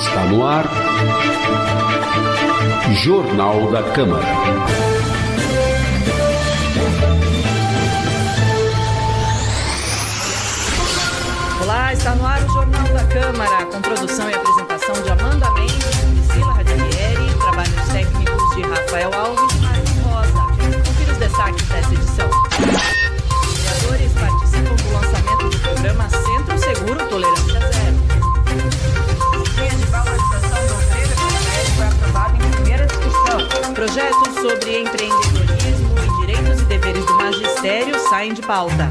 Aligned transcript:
Está 0.00 0.24
no 0.24 0.46
ar. 0.46 0.64
Jornal 2.94 3.70
da 3.70 3.82
Câmara. 3.82 4.24
Olá, 11.62 11.92
está 11.92 12.14
no 12.14 12.26
ar 12.26 12.42
o 12.42 12.48
Jornal 12.48 12.84
da 12.88 13.04
Câmara, 13.04 13.64
com 13.66 13.80
produção 13.82 14.30
e 14.30 14.34
apresentação 14.34 15.02
de 15.02 15.10
Amanda 15.10 15.29
Projetos 33.92 34.34
sobre 34.36 34.82
empreendedorismo 34.82 35.94
e 35.98 36.20
direitos 36.20 36.60
e 36.60 36.64
deveres 36.66 37.04
do 37.04 37.12
magistério 37.16 37.98
saem 38.08 38.32
de 38.32 38.40
pauta. 38.40 38.88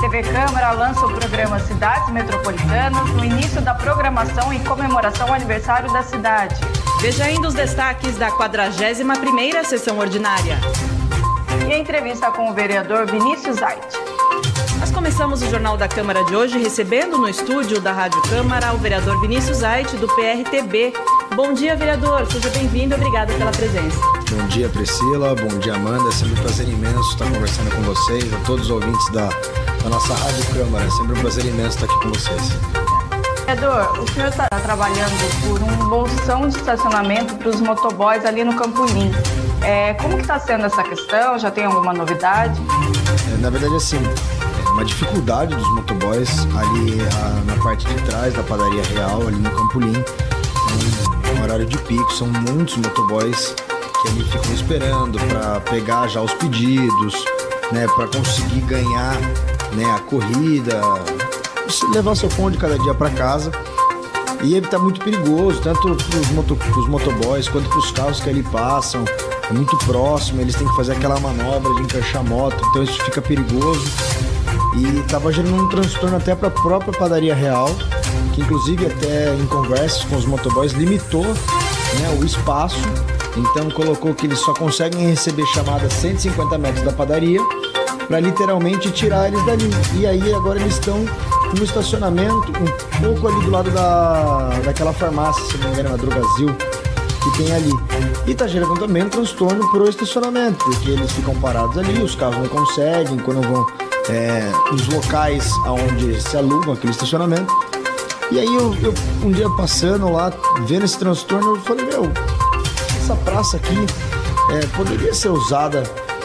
TV 0.00 0.24
Câmara 0.24 0.72
lança 0.72 1.06
o 1.06 1.14
programa 1.14 1.60
Cidades 1.60 2.12
Metropolitanas 2.12 3.08
no 3.10 3.24
início 3.24 3.60
da 3.60 3.74
programação 3.74 4.52
em 4.52 4.58
comemoração 4.64 5.28
ao 5.28 5.34
aniversário 5.34 5.92
da 5.92 6.02
cidade. 6.02 6.56
Veja 7.00 7.26
ainda 7.26 7.46
os 7.46 7.54
destaques 7.54 8.16
da 8.16 8.28
41ª 8.32 9.62
sessão 9.62 10.00
ordinária. 10.00 10.58
E 11.68 11.72
a 11.72 11.78
entrevista 11.78 12.32
com 12.32 12.50
o 12.50 12.54
vereador 12.54 13.06
Vinícius 13.06 13.62
Ait. 13.62 13.86
Nós 14.80 14.90
começamos 14.90 15.42
o 15.42 15.48
Jornal 15.48 15.76
da 15.76 15.86
Câmara 15.86 16.24
de 16.24 16.34
hoje 16.34 16.58
recebendo 16.58 17.18
no 17.18 17.28
estúdio 17.28 17.80
da 17.80 17.92
Rádio 17.92 18.20
Câmara 18.22 18.74
o 18.74 18.78
vereador 18.78 19.20
Vinícius 19.20 19.62
Ait, 19.62 19.88
do 19.96 20.08
PRTB. 20.08 20.92
Bom 21.36 21.52
dia, 21.52 21.76
vereador. 21.76 22.26
Seja 22.32 22.48
bem-vindo 22.48 22.94
e 22.94 22.96
obrigada 22.96 23.30
pela 23.34 23.50
presença. 23.50 24.00
Bom 24.30 24.46
dia, 24.48 24.70
Priscila. 24.70 25.34
Bom 25.34 25.58
dia, 25.58 25.74
Amanda. 25.74 26.08
É 26.08 26.12
sempre 26.12 26.32
um 26.32 26.42
prazer 26.42 26.66
imenso 26.66 27.10
estar 27.10 27.26
conversando 27.26 27.76
com 27.76 27.82
vocês, 27.82 28.32
a 28.32 28.38
todos 28.46 28.64
os 28.64 28.70
ouvintes 28.70 29.12
da, 29.12 29.28
da 29.82 29.90
nossa 29.90 30.14
Rádio 30.14 30.46
Câmara. 30.54 30.86
É 30.86 30.90
sempre 30.90 31.12
um 31.12 31.20
prazer 31.20 31.44
imenso 31.44 31.76
estar 31.76 31.84
aqui 31.84 32.00
com 32.00 32.08
vocês. 32.08 32.48
Vereador, 33.46 34.02
o 34.02 34.10
senhor 34.14 34.28
está 34.30 34.48
trabalhando 34.48 35.46
por 35.46 35.62
um 35.62 35.88
bolsão 35.90 36.48
de 36.48 36.56
estacionamento 36.56 37.34
para 37.34 37.50
os 37.50 37.60
motoboys 37.60 38.24
ali 38.24 38.42
no 38.42 38.56
Campolim. 38.56 39.12
É, 39.62 39.92
como 39.92 40.16
que 40.16 40.22
está 40.22 40.40
sendo 40.40 40.64
essa 40.64 40.82
questão? 40.84 41.38
Já 41.38 41.50
tem 41.50 41.66
alguma 41.66 41.92
novidade? 41.92 42.58
É, 43.34 43.36
na 43.42 43.50
verdade, 43.50 43.76
assim, 43.76 44.00
é 44.02 44.70
uma 44.70 44.86
dificuldade 44.86 45.54
dos 45.54 45.68
motoboys 45.74 46.30
ali 46.56 46.96
a, 47.20 47.44
na 47.44 47.62
parte 47.62 47.86
de 47.86 47.94
trás 48.04 48.32
da 48.32 48.42
padaria 48.42 48.82
real, 48.94 49.20
ali 49.20 49.36
no 49.36 49.50
Campolim. 49.50 50.02
Horário 51.46 51.64
de 51.64 51.78
pico, 51.78 52.12
são 52.12 52.26
muitos 52.26 52.76
motoboys 52.76 53.54
que 54.02 54.08
ali 54.08 54.24
ficam 54.24 54.52
esperando 54.52 55.16
para 55.28 55.60
pegar 55.60 56.08
já 56.08 56.20
os 56.20 56.34
pedidos, 56.34 57.14
né, 57.70 57.86
para 57.94 58.08
conseguir 58.08 58.62
ganhar 58.62 59.16
né, 59.72 59.84
a 59.94 60.00
corrida, 60.00 60.80
levar 61.94 62.16
seu 62.16 62.28
pão 62.30 62.50
de 62.50 62.58
cada 62.58 62.76
dia 62.76 62.92
para 62.94 63.10
casa. 63.10 63.52
E 64.42 64.56
ele 64.56 64.66
tá 64.66 64.76
muito 64.76 65.00
perigoso, 65.00 65.60
tanto 65.60 65.94
pros, 65.94 66.30
moto, 66.30 66.58
motoboys 66.88 67.48
quanto 67.48 67.70
pros 67.70 67.92
carros 67.92 68.18
que 68.18 68.28
ali 68.28 68.42
passam. 68.42 69.04
É 69.48 69.52
muito 69.52 69.76
próximo, 69.86 70.40
eles 70.40 70.56
têm 70.56 70.66
que 70.66 70.74
fazer 70.74 70.94
aquela 70.94 71.20
manobra 71.20 71.72
de 71.74 71.82
encaixar 71.82 72.22
a 72.22 72.24
moto, 72.24 72.60
então 72.70 72.82
isso 72.82 73.00
fica 73.04 73.22
perigoso. 73.22 73.86
E 74.76 75.00
tava 75.08 75.32
gerando 75.32 75.62
um 75.62 75.68
transtorno 75.68 76.16
até 76.16 76.34
para 76.34 76.48
a 76.48 76.50
própria 76.50 76.92
padaria 76.92 77.36
real, 77.36 77.70
que 78.36 78.42
inclusive 78.42 78.86
até 78.86 79.34
em 79.34 79.46
conversas 79.46 80.04
com 80.04 80.16
os 80.16 80.26
motoboys 80.26 80.72
limitou 80.72 81.24
né, 81.24 82.18
o 82.20 82.24
espaço. 82.24 82.78
Então 83.34 83.70
colocou 83.70 84.14
que 84.14 84.26
eles 84.26 84.38
só 84.40 84.52
conseguem 84.52 85.08
receber 85.08 85.46
chamadas 85.46 85.92
150 85.94 86.58
metros 86.58 86.84
da 86.84 86.92
padaria 86.92 87.40
para 88.06 88.20
literalmente 88.20 88.90
tirar 88.90 89.28
eles 89.28 89.44
dali. 89.46 89.70
E 89.94 90.06
aí 90.06 90.34
agora 90.34 90.60
eles 90.60 90.74
estão 90.74 91.02
no 91.56 91.64
estacionamento, 91.64 92.52
um 92.60 93.00
pouco 93.02 93.28
ali 93.28 93.44
do 93.44 93.50
lado 93.50 93.70
da, 93.70 94.50
daquela 94.64 94.92
farmácia, 94.92 95.42
se 95.46 95.56
não 95.56 95.68
me 95.68 95.72
engano, 95.72 95.94
a 95.94 95.96
Drogazil, 95.96 96.54
que 97.22 97.38
tem 97.38 97.52
ali. 97.54 97.72
E 98.26 98.34
tá 98.34 98.46
gerando 98.46 98.78
também 98.78 99.02
um 99.02 99.08
transtorno 99.08 99.70
pro 99.70 99.88
estacionamento, 99.88 100.62
porque 100.64 100.90
eles 100.90 101.10
ficam 101.12 101.34
parados 101.36 101.78
ali, 101.78 102.02
os 102.02 102.14
carros 102.14 102.36
não 102.36 102.48
conseguem, 102.48 103.16
quando 103.18 103.40
vão 103.40 103.66
é, 104.10 104.50
nos 104.70 104.86
locais 104.88 105.50
onde 105.66 106.20
se 106.20 106.36
alugam 106.36 106.74
aquele 106.74 106.92
estacionamento. 106.92 107.75
E 108.30 108.40
aí 108.40 108.54
eu, 108.54 108.74
eu, 108.82 108.94
um 109.22 109.30
dia 109.30 109.48
passando 109.50 110.10
lá, 110.10 110.32
vendo 110.66 110.84
esse 110.84 110.98
transtorno, 110.98 111.56
eu 111.56 111.60
falei, 111.62 111.86
meu, 111.86 112.10
essa 113.00 113.14
praça 113.14 113.56
aqui 113.56 113.76
é, 114.50 114.66
poderia 114.76 115.14
ser 115.14 115.28
usada 115.28 115.84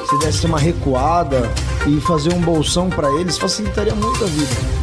se 0.09 0.17
desse 0.17 0.45
uma 0.45 0.59
recuada 0.59 1.49
e 1.87 2.01
fazer 2.01 2.33
um 2.33 2.41
bolsão 2.41 2.89
para 2.89 3.09
eles, 3.19 3.37
facilitaria 3.37 3.93
muito 3.93 4.23
a 4.23 4.27
vida. 4.27 4.81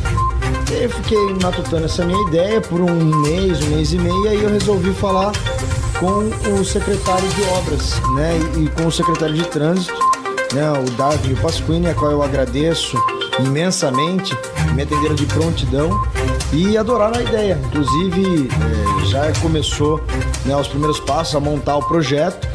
E 0.70 0.84
eu 0.84 0.90
fiquei 0.90 1.18
matutando 1.42 1.86
essa 1.86 2.04
minha 2.04 2.20
ideia 2.28 2.60
por 2.60 2.80
um 2.80 3.16
mês, 3.22 3.62
um 3.64 3.70
mês 3.70 3.92
e 3.92 3.98
meio, 3.98 4.24
e 4.26 4.28
aí 4.28 4.42
eu 4.42 4.50
resolvi 4.50 4.92
falar 4.94 5.32
com 5.98 6.30
o 6.52 6.64
secretário 6.64 7.28
de 7.30 7.42
obras, 7.58 8.00
né, 8.14 8.38
e, 8.56 8.64
e 8.64 8.68
com 8.68 8.86
o 8.86 8.92
secretário 8.92 9.34
de 9.34 9.44
trânsito, 9.44 9.98
né, 10.54 10.70
o 10.72 10.90
Davi 10.92 11.34
Pasquini, 11.34 11.88
a 11.88 11.94
qual 11.94 12.12
eu 12.12 12.22
agradeço 12.22 12.96
imensamente, 13.40 14.36
me 14.74 14.82
atenderam 14.82 15.14
de 15.14 15.26
prontidão 15.26 16.00
e 16.52 16.76
adoraram 16.76 17.18
a 17.18 17.22
ideia. 17.22 17.60
Inclusive, 17.66 18.48
é, 18.48 19.04
já 19.06 19.32
começou 19.40 20.00
né, 20.44 20.56
os 20.56 20.68
primeiros 20.68 21.00
passos 21.00 21.34
a 21.34 21.40
montar 21.40 21.76
o 21.76 21.82
projeto 21.82 22.46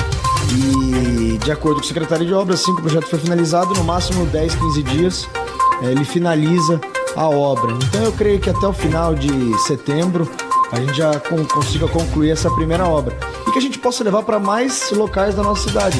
e, 0.51 1.37
de 1.37 1.51
acordo 1.51 1.77
com 1.77 1.83
o 1.83 1.87
secretário 1.87 2.25
de 2.25 2.33
obras, 2.33 2.61
assim 2.61 2.73
que 2.73 2.81
o 2.81 2.83
projeto 2.83 3.07
foi 3.07 3.19
finalizado, 3.19 3.73
no 3.73 3.83
máximo 3.83 4.25
10, 4.25 4.55
15 4.55 4.83
dias, 4.83 5.29
é, 5.81 5.91
ele 5.91 6.03
finaliza 6.03 6.79
a 7.15 7.27
obra. 7.27 7.73
Então, 7.73 8.03
eu 8.03 8.11
creio 8.11 8.39
que 8.39 8.49
até 8.49 8.65
o 8.65 8.73
final 8.73 9.13
de 9.15 9.57
setembro 9.59 10.29
a 10.71 10.77
gente 10.77 10.93
já 10.93 11.19
consiga 11.19 11.87
concluir 11.87 12.31
essa 12.31 12.49
primeira 12.49 12.87
obra 12.87 13.15
e 13.47 13.51
que 13.51 13.59
a 13.59 13.61
gente 13.61 13.77
possa 13.77 14.03
levar 14.03 14.23
para 14.23 14.39
mais 14.39 14.89
locais 14.91 15.35
da 15.35 15.43
nossa 15.43 15.69
cidade. 15.69 15.97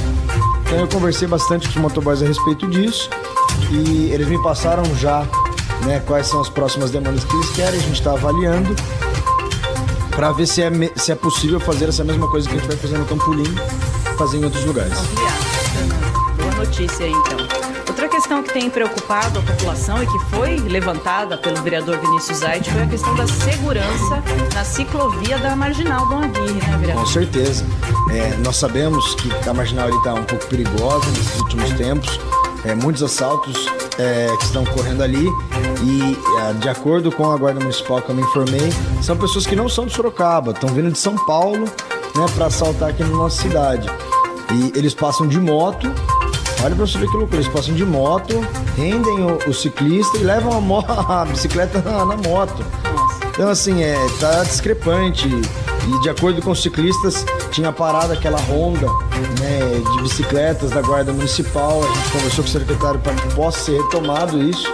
Então, 0.66 0.80
eu 0.80 0.88
conversei 0.88 1.28
bastante 1.28 1.68
com 1.68 1.76
os 1.76 1.82
motoboys 1.82 2.24
a 2.24 2.26
respeito 2.26 2.68
disso 2.68 3.10
e 3.72 4.12
eles 4.12 4.28
me 4.28 4.42
passaram 4.42 4.84
já 4.96 5.28
né, 5.86 6.02
quais 6.06 6.28
são 6.28 6.42
as 6.42 6.50
próximas 6.50 6.92
demandas 6.92 7.24
que 7.24 7.36
eles 7.36 7.50
querem, 7.52 7.80
a 7.80 7.84
gente 7.84 7.94
está 7.94 8.12
avaliando 8.12 8.76
para 10.12 10.32
ver 10.32 10.48
se 10.48 10.62
é, 10.62 10.72
se 10.96 11.12
é 11.12 11.16
possível 11.16 11.60
fazer 11.60 11.90
essa 11.90 12.04
mesma 12.04 12.30
coisa 12.30 12.48
que 12.48 12.56
a 12.56 12.60
gente 12.60 12.68
vai 12.68 12.78
fazer 12.78 12.98
no 12.98 13.06
Campolim, 13.06 13.56
fazer 14.18 14.38
em 14.38 14.46
outros 14.46 14.64
lugares. 14.66 14.94
Boa 16.38 16.52
notícia 16.56 17.06
aí, 17.06 17.12
então. 17.12 17.38
Outra 17.88 18.08
questão 18.08 18.44
que 18.44 18.54
tem 18.54 18.70
preocupado 18.70 19.40
a 19.40 19.42
população 19.42 20.02
e 20.02 20.08
que 20.08 20.20
foi 20.26 20.58
levantada 20.58 21.38
pelo 21.38 21.62
vereador 21.62 22.00
Vinícius 22.00 22.44
Aite 22.44 22.72
foi 22.72 22.84
a 22.84 22.88
questão 22.88 23.16
da 23.16 23.28
segurança 23.28 24.24
na 24.54 24.64
ciclovia 24.64 25.38
da 25.40 25.56
Marginal 25.56 26.08
Dom 26.08 26.24
Aguirre, 26.24 26.54
né, 26.54 26.78
vereador? 26.80 27.04
Com 27.04 27.10
certeza. 27.10 27.66
É, 28.12 28.36
nós 28.38 28.58
sabemos 28.58 29.16
que 29.16 29.32
a 29.48 29.54
Marginal 29.54 29.90
está 29.90 30.14
um 30.14 30.24
pouco 30.24 30.46
perigosa 30.48 31.06
nesses 31.12 31.40
últimos 31.40 31.72
tempos, 31.74 32.20
é, 32.66 32.76
muitos 32.76 33.02
assaltos 33.04 33.68
é, 34.00 34.28
que 34.38 34.46
estão 34.46 34.64
ocorrendo 34.64 35.04
ali. 35.04 35.28
E 35.84 36.18
é, 36.40 36.54
de 36.54 36.70
acordo 36.70 37.12
com 37.12 37.30
a 37.32 37.38
guarda 37.38 37.60
municipal 37.60 38.02
que 38.02 38.10
eu 38.10 38.16
me 38.16 38.22
informei 38.22 38.72
são 39.02 39.18
pessoas 39.18 39.46
que 39.46 39.56
não 39.56 39.68
são 39.68 39.86
de 39.86 39.94
Sorocaba 39.94 40.52
estão 40.52 40.70
vindo 40.70 40.92
de 40.92 40.98
São 40.98 41.16
Paulo 41.26 41.66
né 42.16 42.26
para 42.36 42.46
assaltar 42.46 42.90
aqui 42.90 43.04
na 43.04 43.10
nossa 43.10 43.42
cidade. 43.42 43.88
E 44.54 44.78
eles 44.78 44.94
passam 44.94 45.28
de 45.28 45.40
moto. 45.40 45.88
Olha 46.64 46.76
para 46.76 46.86
você 46.86 46.98
ver 46.98 47.10
que 47.10 47.18
loucura 47.18 47.42
eles 47.42 47.52
passam 47.52 47.74
de 47.74 47.86
moto 47.86 48.40
rendem 48.76 49.24
o, 49.24 49.38
o 49.50 49.54
ciclista 49.54 50.18
e 50.18 50.24
levam 50.24 50.54
a, 50.88 51.22
a 51.22 51.26
bicicleta 51.26 51.82
na, 51.82 52.06
na 52.06 52.18
moto. 52.18 52.66
Então 53.30 53.50
assim 53.50 53.84
é 53.84 53.96
tá 54.20 54.44
discrepante 54.44 55.28
e 55.88 56.00
de 56.02 56.10
acordo 56.10 56.42
com 56.42 56.52
os 56.52 56.62
ciclistas 56.62 57.26
tinha 57.52 57.72
parado 57.72 58.14
aquela 58.14 58.40
ronda 58.40 58.88
né, 59.40 59.82
de 59.96 60.02
bicicletas 60.02 60.72
da 60.72 60.82
guarda 60.82 61.12
municipal. 61.12 61.84
A 61.84 61.88
gente 61.88 62.12
conversou 62.12 62.44
com 62.44 62.50
o 62.50 62.54
secretário 62.54 63.00
para 63.00 63.14
que 63.14 63.36
possa 63.36 63.60
ser 63.60 63.82
retomado 63.82 64.42
isso 64.42 64.74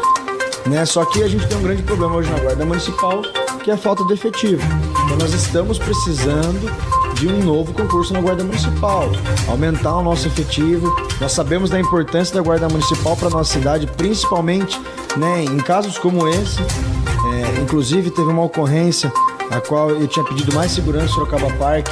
né. 0.66 0.86
Só 0.86 1.06
que 1.06 1.24
a 1.24 1.28
gente 1.28 1.48
tem 1.48 1.58
um 1.58 1.62
grande 1.62 1.84
problema 1.84 2.16
hoje 2.16 2.30
na 2.30 2.40
guarda 2.40 2.66
municipal 2.66 3.22
que 3.64 3.70
é 3.70 3.74
a 3.74 3.78
falta 3.78 4.06
de 4.06 4.14
efetivo. 4.14 4.62
Então 5.06 5.18
nós 5.18 5.34
estamos 5.34 5.78
precisando 5.78 6.72
de 7.16 7.28
um 7.28 7.44
novo 7.44 7.74
concurso 7.74 8.14
na 8.14 8.22
guarda 8.22 8.44
municipal. 8.44 9.10
Aumentar 9.48 9.98
o 9.98 10.04
nosso 10.04 10.28
efetivo. 10.28 10.96
Nós 11.20 11.34
sabemos 11.34 11.70
da 11.70 11.78
importância 11.78 12.34
da 12.36 12.42
guarda 12.42 12.70
municipal 12.70 13.18
para 13.18 13.30
nossa 13.30 13.54
cidade 13.54 13.86
principalmente 13.86 14.80
né 15.18 15.44
em 15.44 15.58
casos 15.58 15.98
como 15.98 16.28
esse. 16.28 16.60
É, 16.62 17.62
inclusive 17.62 18.12
teve 18.12 18.30
uma 18.30 18.44
ocorrência 18.44 19.12
a 19.50 19.62
qual 19.62 19.92
eu 19.92 20.08
tinha 20.08 20.26
pedido 20.26 20.54
mais 20.54 20.72
segurança 20.72 21.06
no 21.06 21.12
Sorocaba 21.12 21.52
Park. 21.54 21.88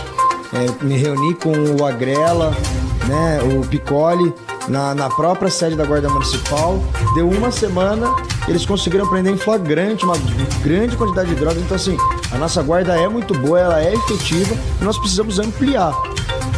É, 0.53 0.83
me 0.83 0.95
reuni 0.95 1.33
com 1.35 1.51
o 1.51 1.85
Agrela, 1.85 2.55
né, 3.05 3.39
o 3.43 3.67
Picoli, 3.67 4.33
na, 4.67 4.95
na 4.95 5.09
própria 5.09 5.49
sede 5.49 5.75
da 5.75 5.85
Guarda 5.85 6.09
Municipal. 6.09 6.79
Deu 7.15 7.29
uma 7.29 7.51
semana 7.51 8.15
eles 8.47 8.65
conseguiram 8.65 9.05
prender 9.07 9.33
em 9.33 9.37
flagrante 9.37 10.05
uma 10.05 10.15
grande 10.63 10.95
quantidade 10.95 11.29
de 11.29 11.35
drogas. 11.35 11.61
Então, 11.61 11.75
assim, 11.75 11.97
a 12.31 12.37
nossa 12.37 12.63
guarda 12.63 12.95
é 12.95 13.07
muito 13.07 13.33
boa, 13.37 13.59
ela 13.59 13.83
é 13.83 13.93
efetiva 13.93 14.55
e 14.79 14.83
nós 14.83 14.97
precisamos 14.97 15.37
ampliar. 15.37 15.93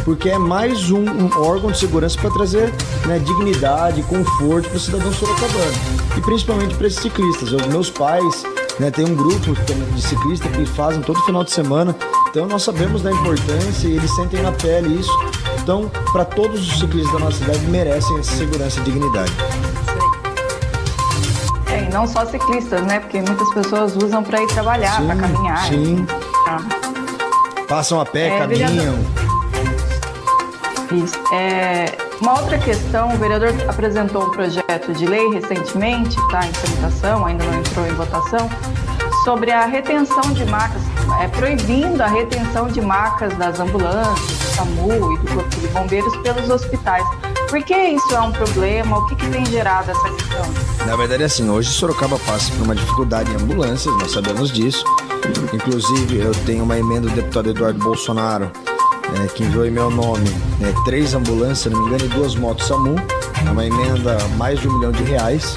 Porque 0.04 0.30
é 0.30 0.38
mais 0.38 0.90
um, 0.90 1.04
um 1.04 1.28
órgão 1.42 1.72
de 1.72 1.78
segurança 1.78 2.18
para 2.18 2.30
trazer 2.30 2.72
né, 3.06 3.18
dignidade, 3.18 4.02
conforto 4.04 4.68
para 4.68 4.76
o 4.76 4.80
cidadão 4.80 5.12
sorocabano. 5.12 5.72
E 6.16 6.20
principalmente 6.20 6.74
para 6.76 6.86
esses 6.86 7.00
ciclistas. 7.00 7.52
Eu, 7.52 7.68
meus 7.68 7.90
pais 7.90 8.44
né, 8.80 8.90
tem 8.90 9.04
um 9.04 9.14
grupo 9.14 9.54
de 9.94 10.02
ciclistas 10.02 10.50
que 10.50 10.64
fazem 10.64 11.02
todo 11.02 11.20
final 11.24 11.44
de 11.44 11.50
semana. 11.50 11.94
Então 12.30 12.46
nós 12.46 12.62
sabemos 12.62 13.02
da 13.02 13.12
importância 13.12 13.86
e 13.86 13.96
eles 13.96 14.10
sentem 14.14 14.42
na 14.42 14.52
pele 14.52 14.98
isso. 14.98 15.12
Então, 15.62 15.90
para 16.12 16.24
todos 16.24 16.60
os 16.60 16.80
ciclistas 16.80 17.12
da 17.12 17.18
nossa 17.18 17.36
cidade 17.36 17.60
merecem 17.66 18.18
essa 18.18 18.34
segurança 18.36 18.80
e 18.80 18.82
dignidade. 18.84 19.32
É, 21.70 21.84
e 21.84 21.92
não 21.92 22.06
só 22.06 22.24
ciclistas, 22.24 22.80
né? 22.86 23.00
Porque 23.00 23.20
muitas 23.20 23.52
pessoas 23.52 23.94
usam 23.96 24.22
para 24.22 24.42
ir 24.42 24.46
trabalhar, 24.46 25.04
para 25.04 25.16
caminhar. 25.16 25.66
Sim. 25.66 26.06
Ah. 26.48 26.60
Passam 27.68 28.00
a 28.00 28.06
pé, 28.06 28.28
é, 28.28 28.38
caminham. 28.38 28.68
Vereador... 28.74 29.20
Isso. 30.92 31.18
É, 31.32 32.09
uma 32.20 32.38
outra 32.38 32.58
questão, 32.58 33.14
o 33.14 33.16
vereador 33.16 33.54
apresentou 33.66 34.24
um 34.24 34.30
projeto 34.30 34.92
de 34.92 35.06
lei 35.06 35.28
recentemente, 35.30 36.18
está 36.20 36.46
em 36.46 36.52
tramitação, 36.52 37.24
ainda 37.24 37.44
não 37.44 37.58
entrou 37.58 37.86
em 37.86 37.94
votação, 37.94 38.48
sobre 39.24 39.50
a 39.50 39.66
retenção 39.66 40.32
de 40.32 40.44
macas, 40.44 40.82
é, 41.20 41.28
proibindo 41.28 42.00
a 42.00 42.06
retenção 42.06 42.68
de 42.68 42.80
macas 42.80 43.36
das 43.36 43.58
ambulâncias, 43.58 44.38
do 44.38 44.54
SAMU 44.54 45.12
e 45.14 45.18
do 45.18 45.34
Corpo 45.34 45.60
de 45.60 45.68
Bombeiros 45.68 46.16
pelos 46.18 46.48
hospitais. 46.50 47.04
Por 47.48 47.62
que 47.62 47.74
isso 47.74 48.14
é 48.14 48.20
um 48.20 48.32
problema? 48.32 48.98
O 48.98 49.06
que, 49.06 49.16
que 49.16 49.28
tem 49.30 49.44
gerado 49.46 49.90
essa 49.90 50.10
questão? 50.10 50.86
Na 50.86 50.96
verdade, 50.96 51.24
assim, 51.24 51.48
hoje 51.50 51.70
Sorocaba 51.70 52.18
passa 52.20 52.52
por 52.52 52.62
uma 52.62 52.74
dificuldade 52.74 53.30
em 53.32 53.36
ambulâncias, 53.36 53.94
nós 53.98 54.12
sabemos 54.12 54.52
disso. 54.52 54.84
Inclusive, 55.52 56.18
eu 56.18 56.32
tenho 56.46 56.64
uma 56.64 56.78
emenda 56.78 57.08
do 57.08 57.14
deputado 57.14 57.50
Eduardo 57.50 57.78
Bolsonaro 57.78 58.50
é, 59.22 59.26
que 59.28 59.44
enviou 59.44 59.66
em 59.66 59.70
meu 59.70 59.90
nome 59.90 60.28
é, 60.60 60.72
três 60.84 61.14
ambulâncias, 61.14 61.72
não 61.72 61.80
me 61.80 61.88
engano, 61.88 62.04
e 62.04 62.08
duas 62.08 62.34
motos 62.34 62.66
SAMU. 62.66 62.96
Uma 63.50 63.66
emenda 63.66 64.18
mais 64.36 64.60
de 64.60 64.68
um 64.68 64.78
milhão 64.78 64.92
de 64.92 65.02
reais. 65.02 65.56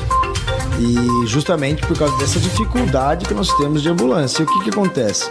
E 0.80 1.28
justamente 1.28 1.86
por 1.86 1.98
causa 1.98 2.18
dessa 2.18 2.40
dificuldade 2.40 3.26
que 3.26 3.34
nós 3.34 3.52
temos 3.58 3.82
de 3.82 3.90
ambulância. 3.90 4.42
E 4.42 4.46
o 4.46 4.48
que, 4.48 4.64
que 4.64 4.70
acontece? 4.70 5.30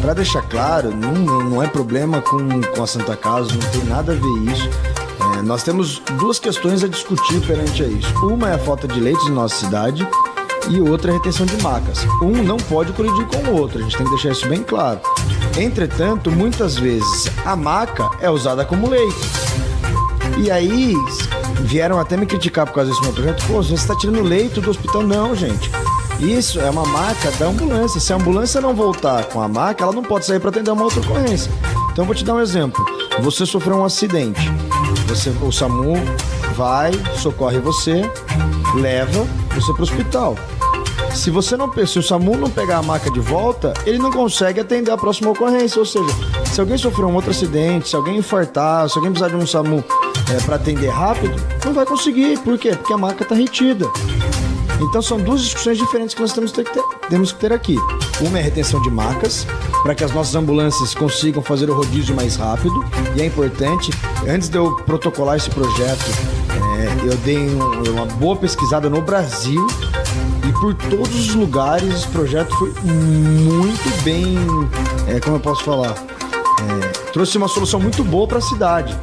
Para 0.00 0.14
deixar 0.14 0.42
claro, 0.42 0.94
não, 0.94 1.12
não 1.12 1.62
é 1.62 1.66
problema 1.66 2.20
com, 2.20 2.60
com 2.60 2.82
a 2.82 2.86
Santa 2.86 3.16
Casa, 3.16 3.50
não 3.52 3.70
tem 3.70 3.84
nada 3.84 4.12
a 4.12 4.14
ver 4.14 4.52
isso. 4.52 4.68
É, 5.38 5.42
nós 5.42 5.62
temos 5.62 6.00
duas 6.18 6.38
questões 6.38 6.82
a 6.82 6.88
discutir 6.88 7.40
perante 7.46 7.82
a 7.82 7.86
isso. 7.86 8.26
Uma 8.26 8.50
é 8.50 8.54
a 8.54 8.58
falta 8.58 8.88
de 8.88 9.00
leitos 9.00 9.26
em 9.26 9.32
nossa 9.32 9.54
cidade 9.54 10.06
e 10.68 10.80
outra 10.80 11.10
é 11.10 11.14
a 11.14 11.16
retenção 11.16 11.46
de 11.46 11.60
macas. 11.62 12.04
Um 12.22 12.42
não 12.42 12.56
pode 12.56 12.92
colidir 12.92 13.26
com 13.26 13.50
o 13.50 13.60
outro, 13.60 13.78
a 13.78 13.82
gente 13.82 13.96
tem 13.96 14.04
que 14.04 14.12
deixar 14.12 14.30
isso 14.30 14.48
bem 14.48 14.62
claro. 14.62 15.00
Entretanto, 15.58 16.30
muitas 16.30 16.76
vezes 16.76 17.30
a 17.44 17.56
maca 17.56 18.08
é 18.20 18.30
usada 18.30 18.64
como 18.64 18.88
leito. 18.88 19.20
E 20.38 20.50
aí 20.52 20.94
vieram 21.62 21.98
até 21.98 22.16
me 22.16 22.26
criticar 22.26 22.64
por 22.64 22.74
causa 22.74 22.90
desse 22.90 23.12
projeto. 23.12 23.44
Pô, 23.46 23.62
você 23.62 23.74
está 23.74 23.96
tirando 23.96 24.22
leito 24.22 24.60
do 24.60 24.70
hospital? 24.70 25.02
Não, 25.02 25.34
gente. 25.34 25.68
Isso 26.20 26.60
é 26.60 26.70
uma 26.70 26.84
maca 26.86 27.30
da 27.32 27.46
ambulância. 27.46 28.00
Se 28.00 28.12
a 28.12 28.16
ambulância 28.16 28.60
não 28.60 28.74
voltar 28.74 29.24
com 29.26 29.40
a 29.40 29.48
maca, 29.48 29.82
ela 29.82 29.92
não 29.92 30.02
pode 30.02 30.26
sair 30.26 30.38
para 30.38 30.50
atender 30.50 30.70
uma 30.70 30.84
outra 30.84 31.00
ocorrência. 31.00 31.50
Então 31.92 32.04
vou 32.04 32.14
te 32.14 32.24
dar 32.24 32.34
um 32.34 32.40
exemplo. 32.40 32.84
Você 33.20 33.44
sofreu 33.44 33.78
um 33.78 33.84
acidente. 33.84 34.40
Você, 35.08 35.30
o 35.42 35.50
SAMU 35.50 35.94
vai, 36.54 36.92
socorre 37.16 37.58
você, 37.58 38.02
leva 38.74 39.26
você 39.54 39.72
para 39.72 39.80
o 39.80 39.82
hospital. 39.82 40.36
Se 41.14 41.30
você 41.30 41.56
não, 41.56 41.70
se 41.86 41.98
o 41.98 42.02
SAMU 42.02 42.36
não 42.36 42.50
pegar 42.50 42.78
a 42.78 42.82
maca 42.82 43.10
de 43.10 43.20
volta, 43.20 43.72
ele 43.84 43.98
não 43.98 44.10
consegue 44.10 44.60
atender 44.60 44.90
a 44.90 44.96
próxima 44.96 45.30
ocorrência. 45.30 45.78
Ou 45.78 45.86
seja, 45.86 46.08
se 46.44 46.60
alguém 46.60 46.78
sofreu 46.78 47.08
um 47.08 47.14
outro 47.14 47.30
acidente, 47.30 47.88
se 47.88 47.96
alguém 47.96 48.18
infartar, 48.18 48.88
se 48.88 48.96
alguém 48.96 49.12
precisar 49.12 49.36
de 49.36 49.42
um 49.42 49.46
SAMU 49.46 49.84
é, 50.34 50.40
para 50.42 50.56
atender 50.56 50.88
rápido, 50.88 51.34
não 51.64 51.72
vai 51.72 51.84
conseguir. 51.84 52.38
Por 52.38 52.58
quê? 52.58 52.70
Porque 52.70 52.92
a 52.92 52.98
maca 52.98 53.22
está 53.22 53.34
retida. 53.34 53.86
Então 54.80 55.02
são 55.02 55.18
duas 55.18 55.40
discussões 55.40 55.76
diferentes 55.76 56.14
que 56.14 56.20
nós 56.20 56.32
temos 56.32 56.52
que 56.52 56.62
ter, 56.62 56.82
temos 57.08 57.32
que 57.32 57.40
ter 57.40 57.52
aqui. 57.52 57.76
Uma 58.20 58.38
é 58.38 58.40
a 58.40 58.44
retenção 58.44 58.80
de 58.80 58.90
macas, 58.90 59.46
para 59.82 59.94
que 59.94 60.04
as 60.04 60.12
nossas 60.12 60.34
ambulâncias 60.36 60.94
consigam 60.94 61.42
fazer 61.42 61.68
o 61.68 61.74
rodízio 61.74 62.14
mais 62.14 62.36
rápido. 62.36 62.84
E 63.16 63.20
é 63.20 63.26
importante, 63.26 63.90
antes 64.28 64.48
de 64.48 64.56
eu 64.56 64.76
protocolar 64.76 65.36
esse 65.36 65.50
projeto, 65.50 66.04
é, 66.78 67.08
eu 67.08 67.16
dei 67.18 67.38
um, 67.38 67.90
uma 67.92 68.06
boa 68.06 68.36
pesquisada 68.36 68.88
no 68.88 69.02
Brasil 69.02 69.66
por 70.60 70.74
todos 70.74 71.28
os 71.28 71.34
lugares 71.34 71.94
esse 71.94 72.08
projeto 72.08 72.54
foi 72.56 72.72
muito 72.82 74.02
bem, 74.02 74.36
é, 75.06 75.20
como 75.20 75.36
eu 75.36 75.40
posso 75.40 75.64
falar, 75.64 75.94
é, 75.94 76.88
trouxe 77.12 77.38
uma 77.38 77.48
solução 77.48 77.80
muito 77.80 78.02
boa 78.04 78.26
para 78.26 78.38
a 78.38 78.42
cidade. 78.42 78.96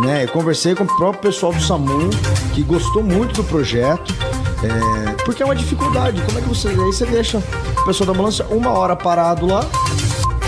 Né? 0.00 0.24
Eu 0.24 0.28
conversei 0.28 0.74
com 0.74 0.84
o 0.84 0.86
próprio 0.86 1.22
pessoal 1.22 1.52
do 1.52 1.60
SAMU 1.60 2.10
que 2.54 2.62
gostou 2.62 3.02
muito 3.02 3.34
do 3.34 3.44
projeto, 3.44 4.14
é, 4.62 5.12
porque 5.24 5.42
é 5.42 5.46
uma 5.46 5.56
dificuldade. 5.56 6.20
Como 6.22 6.38
é 6.38 6.42
que 6.42 6.48
você 6.48 6.68
aí 6.68 6.74
você 6.76 7.06
deixa 7.06 7.38
o 7.38 7.84
pessoal 7.84 8.06
da 8.06 8.12
ambulância 8.12 8.46
uma 8.50 8.70
hora 8.70 8.94
parado 8.94 9.46
lá 9.46 9.64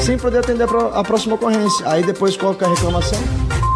sem 0.01 0.17
poder 0.17 0.39
atender 0.39 0.69
a 0.93 1.03
próxima 1.03 1.35
ocorrência? 1.35 1.89
Aí 1.89 2.05
depois 2.05 2.37
é 2.39 2.65
a 2.65 2.69
reclamação? 2.69 3.19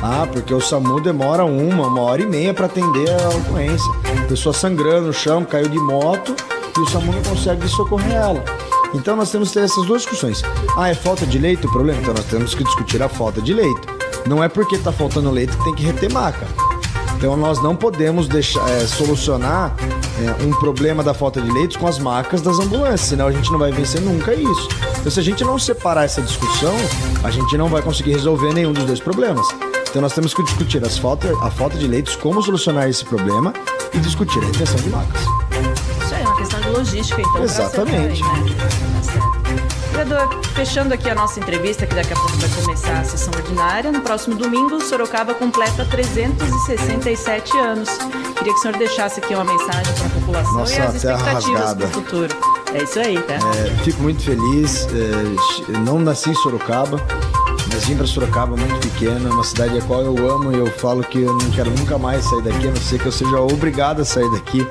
Ah, 0.02 0.28
porque 0.30 0.52
o 0.52 0.60
SAMU 0.60 1.00
demora 1.00 1.44
uma, 1.44 1.86
uma 1.86 2.02
hora 2.02 2.20
e 2.20 2.26
meia 2.26 2.52
para 2.52 2.66
atender 2.66 3.08
a 3.10 3.28
ocorrência. 3.30 3.90
Pessoa 4.28 4.52
sangrando 4.52 5.06
no 5.06 5.12
chão, 5.12 5.44
caiu 5.44 5.68
de 5.68 5.78
moto 5.78 6.34
e 6.76 6.80
o 6.80 6.86
SAMU 6.88 7.12
não 7.12 7.22
consegue 7.22 7.68
socorrer 7.68 8.12
ela. 8.12 8.44
Então 8.94 9.16
nós 9.16 9.30
temos 9.30 9.48
que 9.48 9.54
ter 9.54 9.64
essas 9.64 9.84
duas 9.86 10.02
discussões. 10.02 10.42
Ah, 10.76 10.88
é 10.88 10.94
falta 10.94 11.26
de 11.26 11.38
leito 11.38 11.66
o 11.66 11.70
problema? 11.70 12.00
Então 12.00 12.14
nós 12.14 12.24
temos 12.26 12.54
que 12.54 12.62
discutir 12.64 13.02
a 13.02 13.08
falta 13.08 13.40
de 13.40 13.52
leito. 13.52 13.88
Não 14.26 14.42
é 14.42 14.48
porque 14.48 14.76
está 14.76 14.92
faltando 14.92 15.30
leito 15.30 15.56
que 15.56 15.64
tem 15.64 15.74
que 15.74 15.82
reter 15.82 16.12
maca. 16.12 16.46
Então 17.16 17.36
nós 17.36 17.62
não 17.62 17.74
podemos 17.74 18.28
deixar 18.28 18.68
é, 18.70 18.86
solucionar 18.86 19.74
é, 20.20 20.44
um 20.44 20.50
problema 20.50 21.02
da 21.02 21.14
falta 21.14 21.40
de 21.40 21.50
leitos 21.50 21.76
com 21.76 21.86
as 21.86 21.98
macas 21.98 22.42
das 22.42 22.58
ambulâncias, 22.58 23.00
senão 23.02 23.26
a 23.26 23.32
gente 23.32 23.50
não 23.50 23.58
vai 23.58 23.72
vencer 23.72 24.00
nunca 24.00 24.34
isso. 24.34 24.68
Então 25.00 25.10
se 25.10 25.20
a 25.20 25.22
gente 25.22 25.42
não 25.44 25.58
separar 25.58 26.04
essa 26.04 26.22
discussão, 26.22 26.74
a 27.22 27.30
gente 27.30 27.56
não 27.56 27.68
vai 27.68 27.82
conseguir 27.82 28.12
resolver 28.12 28.52
nenhum 28.52 28.72
dos 28.72 28.84
dois 28.84 29.00
problemas. 29.00 29.46
Então 29.88 30.02
nós 30.02 30.12
temos 30.12 30.34
que 30.34 30.42
discutir 30.42 30.84
as 30.84 30.98
falta, 30.98 31.32
a 31.40 31.50
falta 31.50 31.78
de 31.78 31.86
leitos, 31.86 32.16
como 32.16 32.42
solucionar 32.42 32.88
esse 32.88 33.04
problema 33.04 33.52
e 33.92 33.98
discutir 33.98 34.40
a 34.40 34.46
retenção 34.46 34.80
de 34.80 34.90
macas 34.90 35.43
logística, 36.74 37.20
então. 37.20 37.42
Exatamente. 37.44 38.22
Né? 38.22 38.28
Tá 39.92 40.04
Vereador, 40.04 40.44
fechando 40.54 40.92
aqui 40.92 41.08
a 41.08 41.14
nossa 41.14 41.38
entrevista, 41.38 41.86
que 41.86 41.94
daqui 41.94 42.12
a 42.12 42.16
pouco 42.16 42.36
vai 42.36 42.50
começar 42.62 43.00
a 43.00 43.04
sessão 43.04 43.32
ordinária, 43.34 43.92
no 43.92 44.00
próximo 44.00 44.34
domingo, 44.34 44.80
Sorocaba 44.80 45.34
completa 45.34 45.84
367 45.84 47.56
anos. 47.58 47.88
Queria 48.36 48.52
que 48.52 48.58
o 48.58 48.62
senhor 48.62 48.76
deixasse 48.76 49.20
aqui 49.20 49.34
uma 49.34 49.44
mensagem 49.44 49.94
para 49.94 50.06
a 50.06 50.10
população 50.10 50.54
nossa, 50.54 50.74
e 50.74 50.82
as 50.82 50.94
expectativas 50.96 51.74
para 51.74 51.86
o 51.86 51.90
futuro. 51.90 52.36
É 52.74 52.82
isso 52.82 52.98
aí, 52.98 53.18
tá? 53.22 53.34
É, 53.34 53.84
fico 53.84 54.02
muito 54.02 54.22
feliz. 54.22 54.88
É, 54.88 55.78
não 55.78 56.00
nasci 56.00 56.30
em 56.30 56.34
Sorocaba, 56.34 57.00
mas 57.72 57.84
vim 57.84 57.96
para 57.96 58.06
Sorocaba 58.06 58.56
muito 58.56 58.88
pequena, 58.88 59.30
uma 59.30 59.44
cidade 59.44 59.78
a 59.78 59.82
qual 59.82 60.02
eu 60.02 60.30
amo 60.30 60.52
e 60.52 60.58
eu 60.58 60.66
falo 60.66 61.04
que 61.04 61.22
eu 61.22 61.32
não 61.32 61.50
quero 61.52 61.70
nunca 61.70 61.96
mais 61.98 62.24
sair 62.24 62.42
daqui, 62.42 62.66
a 62.66 62.70
não 62.70 62.80
ser 62.80 62.98
que 62.98 63.06
eu 63.06 63.12
seja 63.12 63.40
obrigado 63.40 64.02
a 64.02 64.04
sair 64.04 64.28
daqui. 64.32 64.66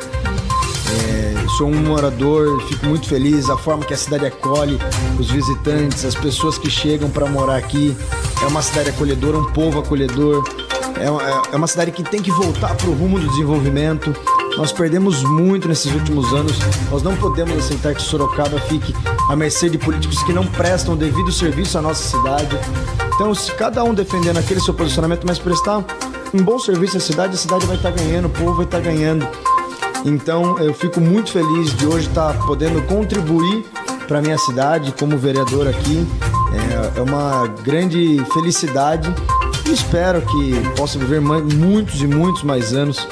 É, 0.93 1.47
sou 1.57 1.67
um 1.67 1.75
morador, 1.75 2.61
fico 2.67 2.85
muito 2.85 3.07
feliz. 3.07 3.49
A 3.49 3.57
forma 3.57 3.85
que 3.85 3.93
a 3.93 3.97
cidade 3.97 4.25
acolhe 4.25 4.77
os 5.19 5.29
visitantes, 5.29 6.05
as 6.05 6.15
pessoas 6.15 6.57
que 6.57 6.69
chegam 6.69 7.09
para 7.09 7.25
morar 7.25 7.57
aqui. 7.57 7.95
É 8.41 8.45
uma 8.45 8.61
cidade 8.61 8.89
acolhedora, 8.89 9.37
um 9.37 9.51
povo 9.51 9.79
acolhedor. 9.79 10.43
É, 10.97 11.05
é, 11.05 11.53
é 11.53 11.55
uma 11.55 11.67
cidade 11.67 11.91
que 11.91 12.03
tem 12.03 12.21
que 12.21 12.31
voltar 12.31 12.75
para 12.75 12.89
o 12.89 12.93
rumo 12.93 13.19
do 13.19 13.27
desenvolvimento. 13.27 14.13
Nós 14.57 14.71
perdemos 14.71 15.23
muito 15.23 15.67
nesses 15.67 15.91
últimos 15.91 16.31
anos. 16.33 16.57
Nós 16.91 17.01
não 17.01 17.15
podemos 17.15 17.57
aceitar 17.57 17.95
que 17.95 18.01
Sorocaba 18.01 18.59
fique 18.61 18.93
à 19.29 19.35
mercê 19.35 19.69
de 19.69 19.77
políticos 19.77 20.21
que 20.23 20.31
não 20.31 20.45
prestam 20.45 20.93
o 20.93 20.97
devido 20.97 21.31
serviço 21.31 21.77
à 21.77 21.81
nossa 21.81 22.03
cidade. 22.03 22.57
Então, 23.15 23.33
se 23.33 23.51
cada 23.53 23.83
um 23.83 23.93
defendendo 23.93 24.37
aquele 24.37 24.59
seu 24.59 24.73
posicionamento, 24.73 25.25
mas 25.25 25.39
prestar 25.39 25.83
um 26.33 26.43
bom 26.43 26.59
serviço 26.59 26.97
à 26.97 26.99
cidade, 26.99 27.33
a 27.33 27.37
cidade 27.37 27.65
vai 27.65 27.75
estar 27.75 27.91
ganhando, 27.91 28.25
o 28.25 28.29
povo 28.29 28.55
vai 28.55 28.65
estar 28.65 28.79
ganhando. 28.79 29.27
Então 30.05 30.57
eu 30.59 30.73
fico 30.73 30.99
muito 30.99 31.31
feliz 31.31 31.75
de 31.75 31.85
hoje 31.85 32.07
estar 32.07 32.33
podendo 32.45 32.81
contribuir 32.83 33.65
para 34.07 34.21
minha 34.21 34.37
cidade 34.37 34.93
como 34.99 35.17
vereador 35.17 35.67
aqui. 35.67 36.05
É, 36.53 36.99
é 36.99 37.01
uma 37.01 37.47
grande 37.63 38.23
felicidade 38.33 39.13
e 39.67 39.71
espero 39.71 40.21
que 40.21 40.75
possa 40.77 40.99
viver 40.99 41.21
muitos 41.21 42.01
e 42.01 42.07
muitos 42.07 42.43
mais 42.43 42.73
anos 42.73 43.07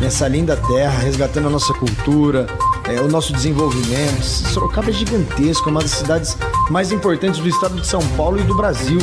nessa 0.00 0.28
linda 0.28 0.56
terra, 0.56 0.98
resgatando 0.98 1.48
a 1.48 1.50
nossa 1.50 1.72
cultura, 1.74 2.46
é, 2.88 3.00
o 3.00 3.08
nosso 3.08 3.32
desenvolvimento. 3.32 4.22
Sorocaba 4.22 4.90
é 4.90 4.92
gigantesco, 4.92 5.68
é 5.68 5.72
uma 5.72 5.80
das 5.80 5.90
cidades 5.90 6.36
mais 6.70 6.92
importantes 6.92 7.40
do 7.40 7.48
estado 7.48 7.80
de 7.80 7.86
São 7.86 8.00
Paulo 8.16 8.38
e 8.38 8.44
do 8.44 8.54
Brasil. 8.54 8.98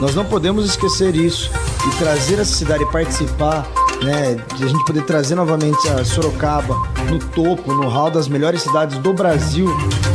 Nós 0.00 0.14
não 0.14 0.24
podemos 0.24 0.64
esquecer 0.64 1.14
isso 1.14 1.50
e 1.86 1.96
trazer 1.96 2.38
essa 2.38 2.54
cidade 2.54 2.90
participar 2.90 3.66
né, 4.02 4.36
de 4.56 4.64
a 4.64 4.68
gente 4.68 4.84
poder 4.84 5.02
trazer 5.02 5.34
novamente 5.34 5.88
a 5.88 6.04
Sorocaba 6.04 6.74
no 7.08 7.18
topo, 7.18 7.72
no 7.72 7.88
hall 7.88 8.10
das 8.10 8.28
melhores 8.28 8.62
cidades 8.62 8.98
do 8.98 9.12
Brasil, 9.12 9.66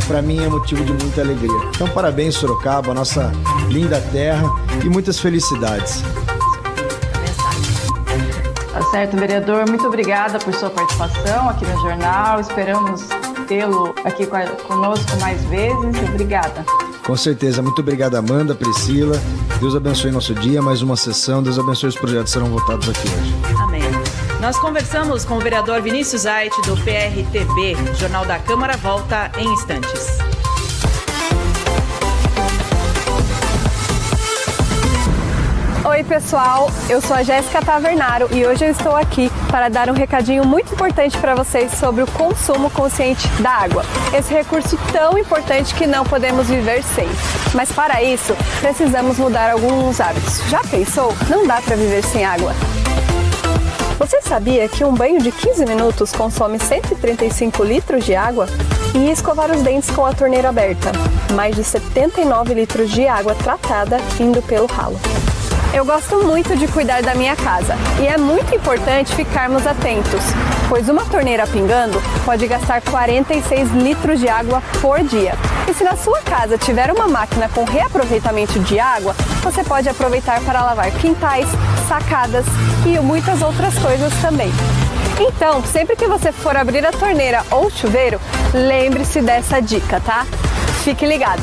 para 0.06 0.22
mim 0.22 0.42
é 0.44 0.48
motivo 0.48 0.84
de 0.84 0.92
muita 0.92 1.20
alegria. 1.20 1.58
Então, 1.74 1.88
parabéns, 1.88 2.34
Sorocaba, 2.34 2.92
nossa 2.94 3.32
linda 3.68 4.00
terra 4.12 4.48
e 4.84 4.88
muitas 4.88 5.18
felicidades. 5.18 6.02
Tá 8.72 8.82
certo, 8.90 9.16
vereador. 9.16 9.66
Muito 9.68 9.86
obrigada 9.86 10.38
por 10.38 10.52
sua 10.54 10.68
participação 10.68 11.48
aqui 11.48 11.64
no 11.64 11.80
jornal. 11.80 12.40
Esperamos 12.40 13.06
tê-lo 13.48 13.94
aqui 14.04 14.26
conosco 14.66 15.16
mais 15.20 15.42
vezes. 15.44 16.10
Obrigada. 16.10 16.64
Com 17.06 17.16
certeza. 17.16 17.62
Muito 17.62 17.80
obrigado, 17.80 18.16
Amanda, 18.16 18.54
Priscila. 18.54 19.18
Deus 19.60 19.74
abençoe 19.74 20.10
nosso 20.10 20.34
dia, 20.34 20.60
mais 20.60 20.82
uma 20.82 20.96
sessão. 20.96 21.42
Deus 21.42 21.58
abençoe 21.58 21.88
os 21.88 21.96
projetos 21.96 22.24
que 22.24 22.30
serão 22.38 22.50
votados 22.50 22.88
aqui 22.88 23.08
hoje. 23.08 23.45
Nós 24.46 24.60
conversamos 24.60 25.24
com 25.24 25.38
o 25.38 25.40
vereador 25.40 25.82
Vinícius 25.82 26.24
Ait, 26.24 26.54
do 26.66 26.76
PRTB. 26.76 27.74
O 27.90 27.94
Jornal 27.96 28.24
da 28.24 28.38
Câmara 28.38 28.76
volta 28.76 29.28
em 29.36 29.52
instantes. 29.52 30.18
Oi, 35.84 36.04
pessoal. 36.04 36.70
Eu 36.88 37.00
sou 37.00 37.16
a 37.16 37.24
Jéssica 37.24 37.60
Tavernaro 37.60 38.28
e 38.30 38.46
hoje 38.46 38.66
eu 38.66 38.70
estou 38.70 38.94
aqui 38.94 39.32
para 39.50 39.68
dar 39.68 39.90
um 39.90 39.94
recadinho 39.94 40.44
muito 40.44 40.74
importante 40.74 41.18
para 41.18 41.34
vocês 41.34 41.72
sobre 41.72 42.04
o 42.04 42.06
consumo 42.06 42.70
consciente 42.70 43.26
da 43.42 43.50
água. 43.50 43.84
Esse 44.16 44.32
recurso 44.32 44.78
tão 44.92 45.18
importante 45.18 45.74
que 45.74 45.88
não 45.88 46.04
podemos 46.04 46.46
viver 46.46 46.84
sem. 46.84 47.08
Mas 47.52 47.72
para 47.72 48.00
isso, 48.00 48.32
precisamos 48.60 49.18
mudar 49.18 49.50
alguns 49.50 50.00
hábitos. 50.00 50.40
Já 50.48 50.60
pensou? 50.60 51.12
Não 51.28 51.44
dá 51.48 51.60
para 51.60 51.74
viver 51.74 52.04
sem 52.04 52.24
água. 52.24 52.54
Você 53.98 54.20
sabia 54.20 54.68
que 54.68 54.84
um 54.84 54.92
banho 54.92 55.20
de 55.20 55.32
15 55.32 55.64
minutos 55.64 56.12
consome 56.12 56.58
135 56.58 57.64
litros 57.64 58.04
de 58.04 58.14
água? 58.14 58.46
E 58.94 59.10
escovar 59.10 59.50
os 59.50 59.62
dentes 59.62 59.90
com 59.90 60.04
a 60.04 60.12
torneira 60.12 60.50
aberta, 60.50 60.92
mais 61.34 61.56
de 61.56 61.64
79 61.64 62.52
litros 62.52 62.90
de 62.90 63.06
água 63.06 63.34
tratada 63.34 63.98
indo 64.20 64.42
pelo 64.42 64.66
ralo. 64.66 64.98
Eu 65.72 65.84
gosto 65.84 66.22
muito 66.24 66.56
de 66.56 66.68
cuidar 66.68 67.02
da 67.02 67.14
minha 67.14 67.34
casa 67.36 67.74
e 68.00 68.06
é 68.06 68.16
muito 68.16 68.54
importante 68.54 69.14
ficarmos 69.14 69.66
atentos, 69.66 70.22
pois 70.68 70.88
uma 70.88 71.04
torneira 71.04 71.46
pingando 71.46 72.00
pode 72.24 72.46
gastar 72.46 72.82
46 72.82 73.70
litros 73.72 74.20
de 74.20 74.28
água 74.28 74.62
por 74.80 75.02
dia. 75.02 75.34
E 75.68 75.74
se 75.74 75.84
na 75.84 75.96
sua 75.96 76.20
casa 76.22 76.56
tiver 76.56 76.90
uma 76.90 77.08
máquina 77.08 77.48
com 77.48 77.64
reaproveitamento 77.64 78.58
de 78.60 78.78
água, 78.78 79.14
você 79.42 79.64
pode 79.64 79.88
aproveitar 79.88 80.40
para 80.42 80.62
lavar 80.62 80.90
quintais, 80.92 81.48
sacadas 81.86 82.44
e 82.84 82.98
muitas 82.98 83.42
outras 83.42 83.76
coisas 83.78 84.12
também. 84.20 84.50
Então, 85.18 85.64
sempre 85.64 85.96
que 85.96 86.06
você 86.06 86.30
for 86.30 86.56
abrir 86.56 86.84
a 86.84 86.92
torneira 86.92 87.42
ou 87.50 87.70
chuveiro, 87.70 88.20
lembre-se 88.52 89.22
dessa 89.22 89.60
dica, 89.60 90.00
tá? 90.00 90.26
Fique 90.84 91.06
ligado! 91.06 91.42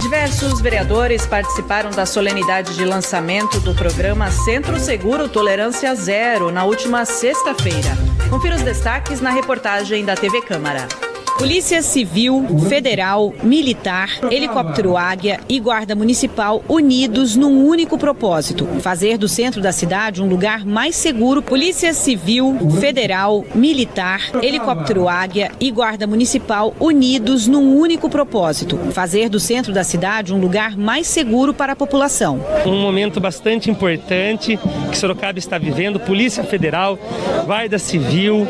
Diversos 0.00 0.60
vereadores 0.60 1.26
participaram 1.26 1.90
da 1.90 2.06
solenidade 2.06 2.74
de 2.76 2.84
lançamento 2.84 3.60
do 3.60 3.74
programa 3.74 4.30
Centro 4.30 4.78
Seguro 4.78 5.28
Tolerância 5.28 5.94
Zero 5.94 6.50
na 6.50 6.64
última 6.64 7.04
sexta-feira. 7.04 7.90
Confira 8.30 8.54
os 8.54 8.62
destaques 8.62 9.20
na 9.20 9.30
reportagem 9.30 10.04
da 10.04 10.14
TV 10.14 10.40
Câmara. 10.40 10.86
Polícia 11.38 11.82
Civil, 11.82 12.46
Federal, 12.68 13.34
Militar, 13.42 14.08
Helicóptero 14.30 14.96
Águia 14.96 15.40
e 15.48 15.58
Guarda 15.58 15.94
Municipal 15.94 16.62
unidos 16.68 17.34
num 17.34 17.66
único 17.66 17.98
propósito: 17.98 18.66
fazer 18.80 19.18
do 19.18 19.28
centro 19.28 19.60
da 19.60 19.72
cidade 19.72 20.22
um 20.22 20.28
lugar 20.28 20.64
mais 20.64 20.94
seguro. 20.94 21.42
Polícia 21.42 21.92
Civil, 21.92 22.56
Federal, 22.80 23.44
Militar, 23.52 24.20
Helicóptero 24.40 25.08
Águia 25.08 25.50
e 25.58 25.72
Guarda 25.72 26.06
Municipal 26.06 26.72
unidos 26.78 27.48
num 27.48 27.76
único 27.76 28.08
propósito: 28.08 28.78
fazer 28.92 29.28
do 29.28 29.40
centro 29.40 29.72
da 29.72 29.82
cidade 29.82 30.32
um 30.32 30.38
lugar 30.38 30.76
mais 30.76 31.08
seguro 31.08 31.52
para 31.52 31.72
a 31.72 31.76
população. 31.76 32.40
Um 32.64 32.80
momento 32.80 33.20
bastante 33.20 33.68
importante 33.68 34.56
que 34.90 34.96
Sorocaba 34.96 35.38
está 35.38 35.58
vivendo: 35.58 35.98
Polícia 35.98 36.44
Federal, 36.44 36.96
Guarda 37.44 37.78
Civil, 37.78 38.46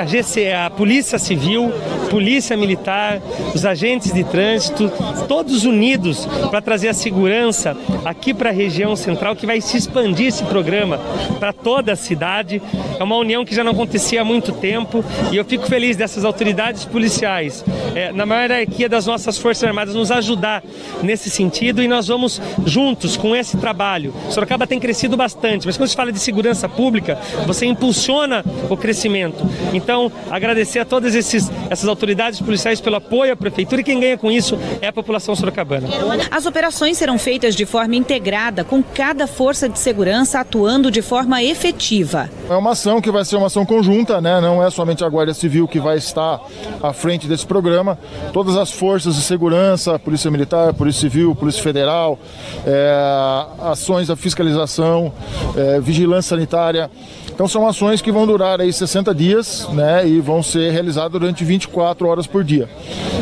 a, 0.00 0.06
GC, 0.06 0.52
a 0.52 0.70
Polícia 0.70 1.18
Civil 1.18 1.70
Polícia 2.10 2.56
Militar, 2.56 3.20
os 3.54 3.64
agentes 3.64 4.12
de 4.12 4.24
trânsito, 4.24 4.90
todos 5.28 5.64
unidos 5.64 6.26
para 6.50 6.60
trazer 6.60 6.88
a 6.88 6.94
segurança 6.94 7.76
aqui 8.04 8.34
para 8.34 8.50
a 8.50 8.52
região 8.52 8.96
central, 8.96 9.36
que 9.36 9.46
vai 9.46 9.60
se 9.60 9.76
expandir 9.76 10.26
esse 10.26 10.44
programa 10.44 10.98
para 11.38 11.52
toda 11.52 11.92
a 11.92 11.96
cidade. 11.96 12.60
É 12.98 13.02
uma 13.02 13.16
união 13.16 13.44
que 13.44 13.54
já 13.54 13.62
não 13.62 13.72
acontecia 13.72 14.22
há 14.22 14.24
muito 14.24 14.52
tempo 14.52 15.04
e 15.30 15.36
eu 15.36 15.44
fico 15.44 15.66
feliz 15.66 15.96
dessas 15.96 16.24
autoridades 16.24 16.84
policiais, 16.84 17.64
é, 17.94 18.12
na 18.12 18.26
maior 18.26 18.50
hierarquia 18.50 18.88
das 18.88 19.06
nossas 19.06 19.38
Forças 19.38 19.64
Armadas, 19.64 19.94
nos 19.94 20.10
ajudar 20.10 20.62
nesse 21.02 21.30
sentido 21.30 21.82
e 21.82 21.88
nós 21.88 22.08
vamos 22.08 22.40
juntos 22.66 23.16
com 23.16 23.34
esse 23.34 23.56
trabalho. 23.56 24.12
Sorocaba 24.30 24.66
tem 24.66 24.78
crescido 24.78 25.16
bastante, 25.16 25.66
mas 25.66 25.76
quando 25.76 25.88
se 25.88 25.96
fala 25.96 26.12
de 26.12 26.18
segurança 26.18 26.68
pública, 26.68 27.18
você 27.46 27.66
impulsiona 27.66 28.44
o 28.68 28.76
crescimento. 28.76 29.48
Então, 29.72 30.10
agradecer 30.30 30.80
a 30.80 30.84
todas 30.84 31.14
esses, 31.14 31.50
essas 31.80 31.88
autoridades 31.88 32.40
policiais 32.40 32.80
pelo 32.80 32.96
apoio 32.96 33.32
à 33.32 33.36
prefeitura 33.36 33.80
e 33.80 33.84
quem 33.84 33.98
ganha 33.98 34.18
com 34.18 34.30
isso 34.30 34.58
é 34.82 34.88
a 34.88 34.92
população 34.92 35.34
sorocabana. 35.34 35.88
As 36.30 36.44
operações 36.44 36.98
serão 36.98 37.18
feitas 37.18 37.54
de 37.54 37.64
forma 37.64 37.96
integrada, 37.96 38.62
com 38.64 38.82
cada 38.82 39.26
força 39.26 39.68
de 39.68 39.78
segurança 39.78 40.40
atuando 40.40 40.90
de 40.90 41.00
forma 41.00 41.42
efetiva. 41.42 42.30
É 42.48 42.54
uma 42.54 42.72
ação 42.72 43.00
que 43.00 43.10
vai 43.10 43.24
ser 43.24 43.36
uma 43.36 43.46
ação 43.46 43.64
conjunta, 43.64 44.20
né? 44.20 44.40
não 44.40 44.62
é 44.62 44.68
somente 44.70 45.02
a 45.02 45.08
Guarda 45.08 45.32
Civil 45.32 45.66
que 45.66 45.80
vai 45.80 45.96
estar 45.96 46.40
à 46.82 46.92
frente 46.92 47.26
desse 47.26 47.46
programa, 47.46 47.98
todas 48.32 48.56
as 48.56 48.70
forças 48.70 49.16
de 49.16 49.22
segurança, 49.22 49.98
Polícia 49.98 50.30
Militar, 50.30 50.74
Polícia 50.74 51.00
Civil, 51.00 51.34
Polícia 51.34 51.62
Federal, 51.62 52.18
é, 52.66 53.46
ações 53.62 54.08
da 54.08 54.16
fiscalização, 54.16 55.12
é, 55.56 55.80
vigilância 55.80 56.36
sanitária, 56.36 56.90
então 57.40 57.48
são 57.48 57.66
ações 57.66 58.02
que 58.02 58.12
vão 58.12 58.26
durar 58.26 58.60
aí 58.60 58.70
60 58.70 59.14
dias, 59.14 59.66
né, 59.72 60.06
e 60.06 60.20
vão 60.20 60.42
ser 60.42 60.72
realizadas 60.72 61.10
durante 61.10 61.42
24 61.42 62.06
horas 62.06 62.26
por 62.26 62.44
dia. 62.44 62.68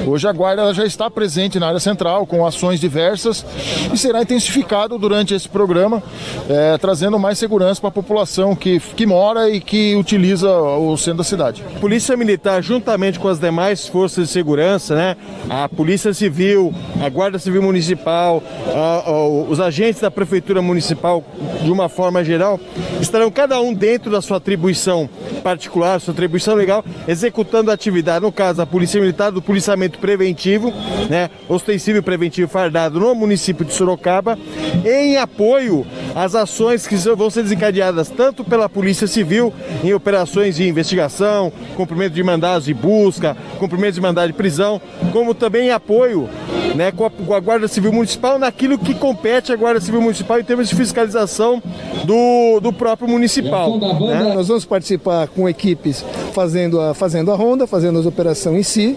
Hoje 0.05 0.27
a 0.27 0.33
guarda 0.33 0.75
já 0.75 0.85
está 0.85 1.09
presente 1.09 1.61
na 1.61 1.69
área 1.69 1.79
central 1.79 2.27
com 2.27 2.45
ações 2.45 2.81
diversas 2.81 3.47
e 3.93 3.97
será 3.97 4.21
intensificado 4.21 4.99
durante 4.99 5.35
esse 5.35 5.49
programa, 5.49 6.03
é, 6.49 6.77
trazendo 6.79 7.17
mais 7.17 7.39
segurança 7.39 7.81
para 7.81 7.91
a 7.91 7.93
população 7.93 8.57
que, 8.57 8.81
que 8.81 9.07
mora 9.07 9.51
e 9.51 9.61
que 9.61 9.95
utiliza 9.95 10.51
o 10.51 10.97
centro 10.97 11.19
da 11.19 11.25
cidade. 11.25 11.63
Polícia 11.81 12.17
Militar, 12.17 12.61
juntamente 12.61 13.21
com 13.21 13.29
as 13.29 13.39
demais 13.39 13.87
forças 13.87 14.27
de 14.27 14.33
segurança, 14.33 14.97
né, 14.97 15.17
a 15.49 15.69
Polícia 15.69 16.13
Civil, 16.13 16.75
a 17.01 17.09
Guarda 17.09 17.39
Civil 17.39 17.63
Municipal, 17.63 18.43
a, 18.75 19.11
a, 19.11 19.29
os 19.29 19.61
agentes 19.61 20.01
da 20.01 20.11
Prefeitura 20.11 20.61
Municipal, 20.61 21.23
de 21.63 21.71
uma 21.71 21.89
forma 21.89 22.25
geral, 22.25 22.59
estarão 23.01 23.31
cada 23.31 23.61
um 23.61 23.73
dentro 23.73 24.08
dentro 24.09 24.12
da 24.12 24.23
sua 24.23 24.38
atribuição 24.38 25.09
particular, 25.43 26.00
sua 26.00 26.12
atribuição 26.12 26.55
legal, 26.55 26.85
executando 27.07 27.71
a 27.71 27.75
atividade, 27.75 28.25
no 28.25 28.33
caso, 28.33 28.61
a 28.62 28.67
Polícia 28.67 29.00
Militar 29.00 29.31
do 29.31 29.43
policiamento 29.43 29.99
preventivo, 29.99 30.73
né, 31.09 31.31
ostensivo 31.49 31.99
e 31.99 32.03
preventivo 32.03 32.50
fardado 32.50 32.99
no 32.99 33.15
município 33.15 33.65
de 33.65 33.73
Sorocaba, 33.73 34.38
em 34.85 35.17
apoio 35.17 35.87
às 36.15 36.35
ações 36.35 36.87
que 36.87 36.97
vão 36.97 37.31
ser 37.31 37.43
desencadeadas 37.43 38.09
tanto 38.09 38.43
pela 38.43 38.69
Polícia 38.69 39.07
Civil 39.07 39.53
em 39.85 39.93
operações 39.93 40.57
de 40.57 40.67
investigação, 40.67 41.53
cumprimento 41.77 42.15
de 42.15 42.23
mandados 42.23 42.65
de 42.65 42.75
busca, 42.75 43.37
cumprimento 43.59 43.95
de 43.95 44.00
mandado 44.00 44.29
de 44.29 44.33
prisão, 44.33 44.81
como 45.12 45.35
também 45.35 45.69
em 45.69 45.71
apoio 45.71 46.29
né, 46.75 46.93
com, 46.93 47.05
a, 47.05 47.11
com 47.11 47.35
a 47.35 47.41
Guarda 47.41 47.69
Civil 47.69 47.93
Municipal 47.93 48.38
naquilo 48.38 48.79
que 48.79 48.95
compete 48.95 49.53
à 49.53 49.57
Guarda 49.57 49.81
Civil 49.81 50.00
Municipal 50.00 50.41
em 50.41 50.45
termos 50.45 50.69
de 50.69 50.75
fiscalização 50.75 51.62
do, 52.05 52.61
do 52.61 52.73
próprio 52.73 53.09
municipal. 53.09 53.79
Né? 54.00 54.35
Nós 54.35 54.49
vamos 54.49 54.64
participar 54.64 55.28
com 55.28 55.49
equipes 55.49 56.05
fazendo 56.33 56.81
a, 56.81 56.95
fazendo 56.95 57.33
a 57.33 57.35
ronda, 57.35 57.67
fazendo 57.67 57.99
as 57.99 58.07
operações 58.07 58.59
em 58.59 58.62
si, 58.62 58.97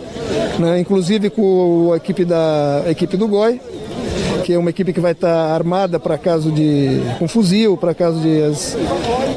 né? 0.60 0.80
inclusive 0.80 1.30
com 1.30 1.92
a 1.94 1.98
equipe, 1.98 2.26
da, 2.26 2.84
a 2.86 2.92
equipe 2.92 3.18
do 3.18 3.28
GOI, 3.28 3.60
que 4.52 4.56
é 4.56 4.60
uma 4.60 4.70
equipe 4.70 4.92
que 4.92 5.00
vai 5.00 5.14
estar 5.14 5.54
armada 5.54 5.98
para 5.98 6.18
caso 6.18 6.52
de 6.52 7.02
com 7.18 7.26
fuzil, 7.26 7.78
para 7.78 7.94
caso 7.94 8.20
de 8.20 8.42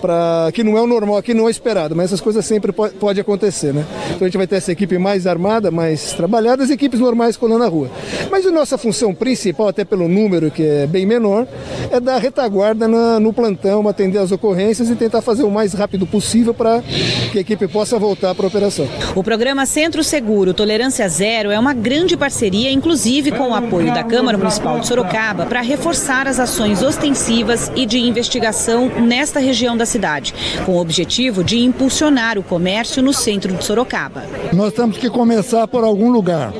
para 0.00 0.50
que 0.52 0.64
não 0.64 0.76
é 0.76 0.82
o 0.82 0.86
normal, 0.88 1.22
que 1.22 1.32
não 1.32 1.46
é 1.46 1.50
esperado, 1.52 1.94
mas 1.94 2.06
essas 2.06 2.20
coisas 2.20 2.44
sempre 2.44 2.72
pode, 2.72 2.94
pode 2.94 3.20
acontecer, 3.20 3.72
né? 3.72 3.86
Então 4.08 4.22
a 4.22 4.24
gente 4.24 4.36
vai 4.36 4.46
ter 4.46 4.56
essa 4.56 4.72
equipe 4.72 4.98
mais 4.98 5.24
armada, 5.26 5.70
mais 5.70 6.12
trabalhada, 6.14 6.64
as 6.64 6.70
equipes 6.70 6.98
normais 6.98 7.36
colando 7.36 7.60
na 7.60 7.68
rua. 7.68 7.88
Mas 8.28 8.44
a 8.44 8.50
nossa 8.50 8.76
função 8.76 9.14
principal, 9.14 9.68
até 9.68 9.84
pelo 9.84 10.08
número 10.08 10.50
que 10.50 10.64
é 10.64 10.86
bem 10.86 11.06
menor, 11.06 11.46
é 11.92 12.00
dar 12.00 12.18
retaguarda 12.18 12.88
na, 12.88 13.20
no 13.20 13.32
plantão, 13.32 13.88
atender 13.88 14.18
as 14.18 14.32
ocorrências 14.32 14.90
e 14.90 14.96
tentar 14.96 15.22
fazer 15.22 15.44
o 15.44 15.50
mais 15.50 15.74
rápido 15.74 16.06
possível 16.06 16.52
para 16.52 16.82
que 17.30 17.38
a 17.38 17.40
equipe 17.40 17.68
possa 17.68 17.98
voltar 18.00 18.34
para 18.34 18.46
a 18.46 18.48
operação. 18.48 18.88
O 19.14 19.22
programa 19.22 19.64
Centro 19.64 20.02
Seguro 20.02 20.52
Tolerância 20.52 21.08
Zero 21.08 21.52
é 21.52 21.58
uma 21.58 21.72
grande 21.72 22.16
parceria, 22.16 22.70
inclusive 22.72 23.30
com 23.30 23.50
o 23.50 23.54
apoio 23.54 23.94
da 23.94 24.02
Câmara 24.02 24.36
Municipal 24.36 24.80
de 24.80 24.88
Sorocaba 24.88 25.03
Sorocaba 25.04 25.46
para 25.46 25.60
reforçar 25.60 26.26
as 26.26 26.40
ações 26.40 26.82
ostensivas 26.82 27.70
e 27.76 27.84
de 27.84 27.98
investigação 27.98 28.88
nesta 28.88 29.38
região 29.38 29.76
da 29.76 29.84
cidade, 29.84 30.34
com 30.64 30.72
o 30.72 30.80
objetivo 30.80 31.44
de 31.44 31.58
impulsionar 31.58 32.38
o 32.38 32.42
comércio 32.42 33.02
no 33.02 33.12
centro 33.12 33.52
de 33.52 33.62
Sorocaba. 33.62 34.24
Nós 34.52 34.72
temos 34.72 34.96
que 34.96 35.10
começar 35.10 35.68
por 35.68 35.84
algum 35.84 36.10
lugar. 36.10 36.52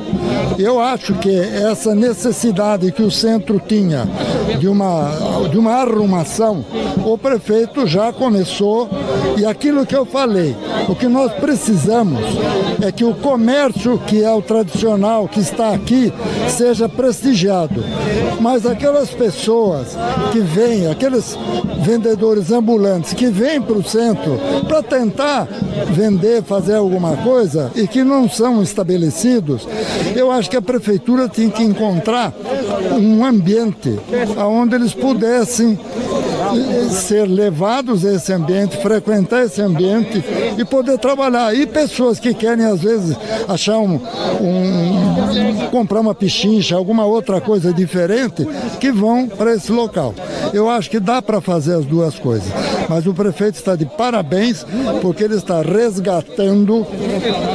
Eu 0.58 0.80
acho 0.80 1.14
que 1.14 1.34
essa 1.36 1.94
necessidade 1.94 2.92
que 2.92 3.02
o 3.02 3.10
centro 3.10 3.60
tinha 3.60 4.08
de 4.58 4.68
uma, 4.68 5.10
de 5.50 5.58
uma 5.58 5.72
arrumação, 5.72 6.64
o 7.04 7.18
prefeito 7.18 7.86
já 7.86 8.12
começou 8.12 8.88
e 9.36 9.44
aquilo 9.44 9.84
que 9.84 9.96
eu 9.96 10.06
falei, 10.06 10.56
o 10.88 10.94
que 10.94 11.08
nós 11.08 11.32
precisamos 11.32 12.20
é 12.80 12.92
que 12.92 13.04
o 13.04 13.14
comércio 13.14 13.98
que 14.06 14.22
é 14.22 14.32
o 14.32 14.42
tradicional, 14.42 15.26
que 15.28 15.40
está 15.40 15.74
aqui, 15.74 16.12
seja 16.48 16.88
prestigiado. 16.88 17.84
Mas 18.40 18.64
aquelas 18.64 19.10
pessoas 19.10 19.96
que 20.32 20.40
vêm, 20.40 20.86
aqueles 20.88 21.36
vendedores 21.80 22.50
ambulantes 22.50 23.12
que 23.12 23.26
vêm 23.26 23.60
para 23.60 23.76
o 23.76 23.84
centro 23.84 24.38
para 24.68 24.82
tentar 24.82 25.48
vender, 25.90 26.42
fazer 26.42 26.76
alguma 26.76 27.16
coisa 27.18 27.70
e 27.74 27.86
que 27.86 28.04
não 28.04 28.28
são 28.28 28.62
estabelecidos, 28.62 29.66
eu 30.14 30.23
acho 30.30 30.50
que 30.50 30.56
a 30.56 30.62
prefeitura 30.62 31.28
tem 31.28 31.50
que 31.50 31.62
encontrar 31.62 32.32
um 32.98 33.24
ambiente 33.24 33.98
onde 34.36 34.74
eles 34.74 34.94
pudessem 34.94 35.78
ser 36.90 37.26
levados 37.26 38.04
a 38.04 38.14
esse 38.14 38.32
ambiente, 38.32 38.76
frequentar 38.78 39.44
esse 39.44 39.60
ambiente 39.60 40.22
e 40.58 40.64
poder 40.64 40.98
trabalhar. 40.98 41.54
E 41.54 41.66
pessoas 41.66 42.18
que 42.18 42.34
querem, 42.34 42.64
às 42.64 42.80
vezes, 42.80 43.16
achar 43.48 43.78
um, 43.78 44.00
um 44.40 45.68
comprar 45.70 46.00
uma 46.00 46.14
pichincha, 46.14 46.76
alguma 46.76 47.04
outra 47.04 47.40
coisa 47.40 47.72
diferente, 47.72 48.46
que 48.78 48.92
vão 48.92 49.26
para 49.26 49.54
esse 49.54 49.72
local. 49.72 50.14
Eu 50.52 50.68
acho 50.68 50.90
que 50.90 51.00
dá 51.00 51.20
para 51.20 51.40
fazer 51.40 51.74
as 51.74 51.84
duas 51.84 52.18
coisas. 52.18 52.48
Mas 52.88 53.06
o 53.06 53.14
prefeito 53.14 53.56
está 53.56 53.74
de 53.74 53.86
parabéns 53.86 54.64
porque 55.00 55.24
ele 55.24 55.36
está 55.36 55.62
resgatando 55.62 56.86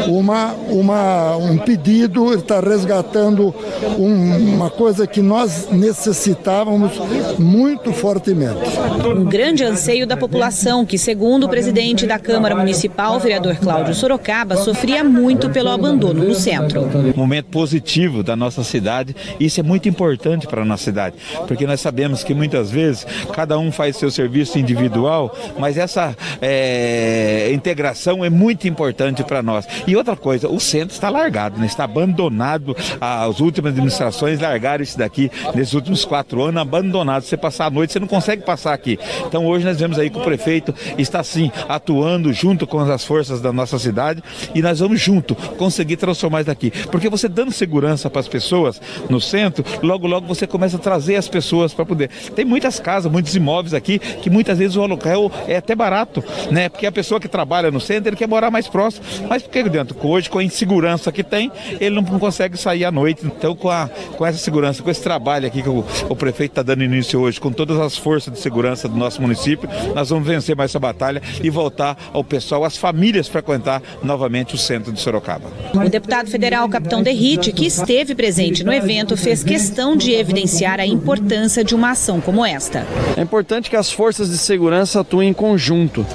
uma, 0.08 0.54
uma, 0.70 1.38
um 1.38 1.58
pedido, 1.58 2.28
ele 2.28 2.42
está 2.42 2.60
resgatando 2.60 3.54
um, 3.98 4.56
uma 4.56 4.70
coisa 4.70 5.08
que 5.08 5.22
nós 5.22 5.68
necessitávamos 5.72 6.92
muito 7.38 7.94
fortemente. 7.94 8.60
Um 8.90 9.26
grande 9.26 9.64
anseio 9.64 10.08
da 10.08 10.18
população, 10.18 10.86
que, 10.86 10.98
segundo 10.98 11.46
o 11.46 11.50
presidente 11.50 12.06
da 12.06 12.18
Câmara 12.18 12.56
Municipal, 12.56 13.20
vereador 13.20 13.56
Cláudio 13.58 13.94
Sorocaba, 13.94 14.58
sofria 14.58 15.04
muito 15.04 15.50
pelo 15.50 15.70
abandono 15.70 16.24
no 16.24 16.36
centro. 16.36 16.82
Um 16.84 17.18
momento 17.18 17.48
positivo 17.48 18.24
da 18.24 18.36
nossa 18.36 18.64
cidade, 18.64 19.16
isso 19.40 19.60
é 19.60 19.64
muito 19.64 19.88
importante 19.88 20.48
para 20.48 20.62
a 20.62 20.66
nossa 20.66 20.84
cidade, 20.84 21.16
porque 21.48 21.68
nós 21.68 21.80
sabemos 21.80 22.24
que 22.24 22.34
muitas 22.34 22.72
vezes 22.72 23.06
cada 23.34 23.58
um 23.60 23.72
faz 23.72 23.96
seu 23.96 24.10
serviço 24.10 24.58
individual, 24.58 25.36
mas 25.58 25.78
essa 25.78 26.16
é, 26.42 27.52
integração 27.54 28.26
é 28.26 28.30
muito 28.30 28.68
importante 28.68 29.24
para 29.24 29.44
nós. 29.44 29.66
E 29.88 29.96
outra 29.96 30.16
coisa, 30.16 30.50
o 30.50 30.60
centro 30.60 30.94
está 30.94 31.10
largado, 31.10 31.60
né? 31.60 31.66
está 31.66 31.84
abandonado. 31.84 32.76
As 33.00 33.40
últimas 33.40 33.72
administrações 33.74 34.40
largaram 34.40 34.84
isso 34.84 34.98
daqui 34.98 35.32
nesses 35.54 35.74
últimos 35.74 36.06
quatro 36.06 36.44
anos, 36.44 36.62
abandonado. 36.62 37.24
Você 37.24 37.38
passar 37.38 37.66
a 37.66 37.70
noite, 37.70 37.94
você 37.94 38.00
não 38.00 38.08
consegue 38.08 38.44
passar 38.44 38.74
aqui. 38.80 38.98
Então 39.28 39.46
hoje 39.46 39.66
nós 39.66 39.80
vemos 39.80 40.00
aí 40.00 40.10
que 40.10 40.18
o 40.18 40.22
prefeito 40.22 40.74
está 40.98 41.24
sim 41.24 41.52
atuando 41.68 42.32
junto 42.34 42.66
com 42.66 42.80
as 42.80 43.04
forças 43.04 43.42
da 43.42 43.52
nossa 43.52 43.78
cidade 43.78 44.24
e 44.56 44.62
nós 44.62 44.80
vamos 44.80 45.00
junto 45.00 45.36
conseguir 45.36 45.98
transformar 45.98 46.42
isso 46.42 46.48
daqui. 46.48 46.72
Porque 46.90 47.10
você 47.10 47.28
dando 47.28 47.52
segurança 47.52 48.10
para 48.10 48.22
as 48.22 48.28
pessoas 48.28 48.82
no 49.10 49.20
centro, 49.22 49.64
logo 49.84 50.08
logo 50.08 50.26
você 50.26 50.48
começa 50.48 50.78
a 50.78 50.80
trazer 50.80 51.16
as 51.16 51.28
pessoas 51.28 51.74
para 51.74 51.86
poder. 51.86 52.10
Tem 52.36 52.46
muitas 52.46 52.80
casas, 52.80 53.12
muitos 53.12 53.36
imóveis 53.36 53.74
aqui 53.74 54.00
que 54.00 54.30
muitas 54.30 54.58
vezes 54.58 54.76
o 54.76 54.82
aluguel 54.82 55.32
é 55.48 55.58
até 55.58 55.76
barato, 55.76 56.24
né? 56.50 56.70
Porque 56.70 56.86
a 56.86 56.92
pessoa 56.92 57.20
que 57.20 57.28
trabalha 57.28 57.70
no 57.70 57.80
centro, 57.80 58.10
ele 58.10 58.16
quer 58.16 58.28
morar 58.28 58.50
mais 58.50 58.68
próximo. 58.68 59.06
Mas 59.28 59.44
por 59.44 59.52
que 59.52 59.64
dentro? 59.64 59.96
Hoje, 60.02 60.30
com 60.30 60.40
a 60.40 60.44
insegurança 60.44 61.12
que 61.12 61.24
tem, 61.24 61.52
ele 61.80 61.96
não 61.96 62.04
consegue 62.04 62.58
sair 62.58 62.86
à 62.86 62.92
noite. 62.92 63.26
Então, 63.26 63.56
com, 63.56 63.70
a, 63.70 63.90
com 64.18 64.26
essa 64.26 64.38
segurança, 64.38 64.82
com 64.82 64.90
esse 64.90 65.02
trabalho 65.02 65.48
aqui 65.48 65.62
que 65.62 65.70
o, 65.70 65.86
o 66.08 66.16
prefeito 66.16 66.52
está 66.52 66.64
dando 66.64 66.84
início 66.84 67.20
hoje, 67.20 67.40
com 67.40 67.52
todas 67.52 67.78
as 67.80 67.98
forças 67.98 68.34
de 68.34 68.40
segurança 68.40 68.59
do 68.88 68.96
nosso 68.96 69.22
município, 69.22 69.70
nós 69.96 70.10
vamos 70.10 70.28
vencer 70.28 70.56
mais 70.56 70.72
essa 70.72 70.80
batalha 70.80 71.22
e 71.42 71.50
voltar 71.50 71.98
ao 72.14 72.24
pessoal, 72.24 72.64
às 72.64 72.78
famílias 72.78 73.28
frequentar 73.28 73.82
novamente 74.04 74.56
o 74.56 74.58
centro 74.58 74.92
de 74.92 75.00
Sorocaba. 75.00 75.50
O 75.74 75.90
deputado 75.90 76.30
federal 76.30 76.68
Capitão 76.70 77.02
Derrite, 77.02 77.52
que 77.52 77.66
esteve 77.66 78.14
presente 78.14 78.64
no 78.64 78.74
evento, 78.74 79.16
fez 79.16 79.44
questão 79.44 79.96
de 79.96 80.12
evidenciar 80.12 80.80
a 80.80 80.86
importância 80.86 81.64
de 81.64 81.74
uma 81.74 81.92
ação 81.92 82.20
como 82.20 82.46
esta. 82.46 82.86
É 83.16 83.22
importante 83.22 83.70
que 83.70 83.76
as 83.76 83.92
forças 83.92 84.30
de 84.30 84.38
segurança 84.38 85.00
atuem 85.00 85.30
em 85.30 85.34
conjunto. 85.34 86.06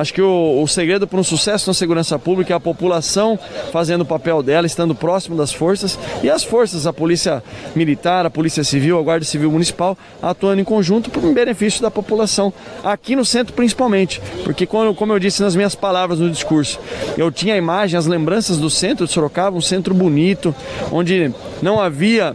Acho 0.00 0.14
que 0.14 0.22
o, 0.22 0.62
o 0.62 0.66
segredo 0.66 1.06
para 1.06 1.20
um 1.20 1.22
sucesso 1.22 1.68
na 1.68 1.74
segurança 1.74 2.18
pública 2.18 2.54
é 2.54 2.56
a 2.56 2.60
população 2.60 3.38
fazendo 3.70 4.00
o 4.00 4.06
papel 4.06 4.42
dela, 4.42 4.66
estando 4.66 4.94
próximo 4.94 5.36
das 5.36 5.52
forças. 5.52 5.98
E 6.22 6.30
as 6.30 6.42
forças, 6.42 6.86
a 6.86 6.92
polícia 6.92 7.42
militar, 7.76 8.24
a 8.24 8.30
polícia 8.30 8.64
civil, 8.64 8.98
a 8.98 9.02
guarda 9.02 9.26
civil 9.26 9.52
municipal, 9.52 9.98
atuando 10.22 10.62
em 10.62 10.64
conjunto 10.64 11.10
para 11.10 11.20
o 11.20 11.34
benefício 11.34 11.82
da 11.82 11.90
população, 11.90 12.50
aqui 12.82 13.14
no 13.14 13.26
centro 13.26 13.52
principalmente, 13.52 14.22
porque 14.42 14.64
quando, 14.64 14.94
como 14.94 15.12
eu 15.12 15.18
disse 15.18 15.42
nas 15.42 15.54
minhas 15.54 15.74
palavras 15.74 16.18
no 16.18 16.30
discurso, 16.30 16.80
eu 17.18 17.30
tinha 17.30 17.52
a 17.52 17.58
imagem, 17.58 17.98
as 17.98 18.06
lembranças 18.06 18.56
do 18.56 18.70
centro 18.70 19.06
de 19.06 19.12
Sorocaba, 19.12 19.54
um 19.54 19.60
centro 19.60 19.92
bonito, 19.92 20.54
onde 20.90 21.30
não 21.60 21.78
havia 21.78 22.34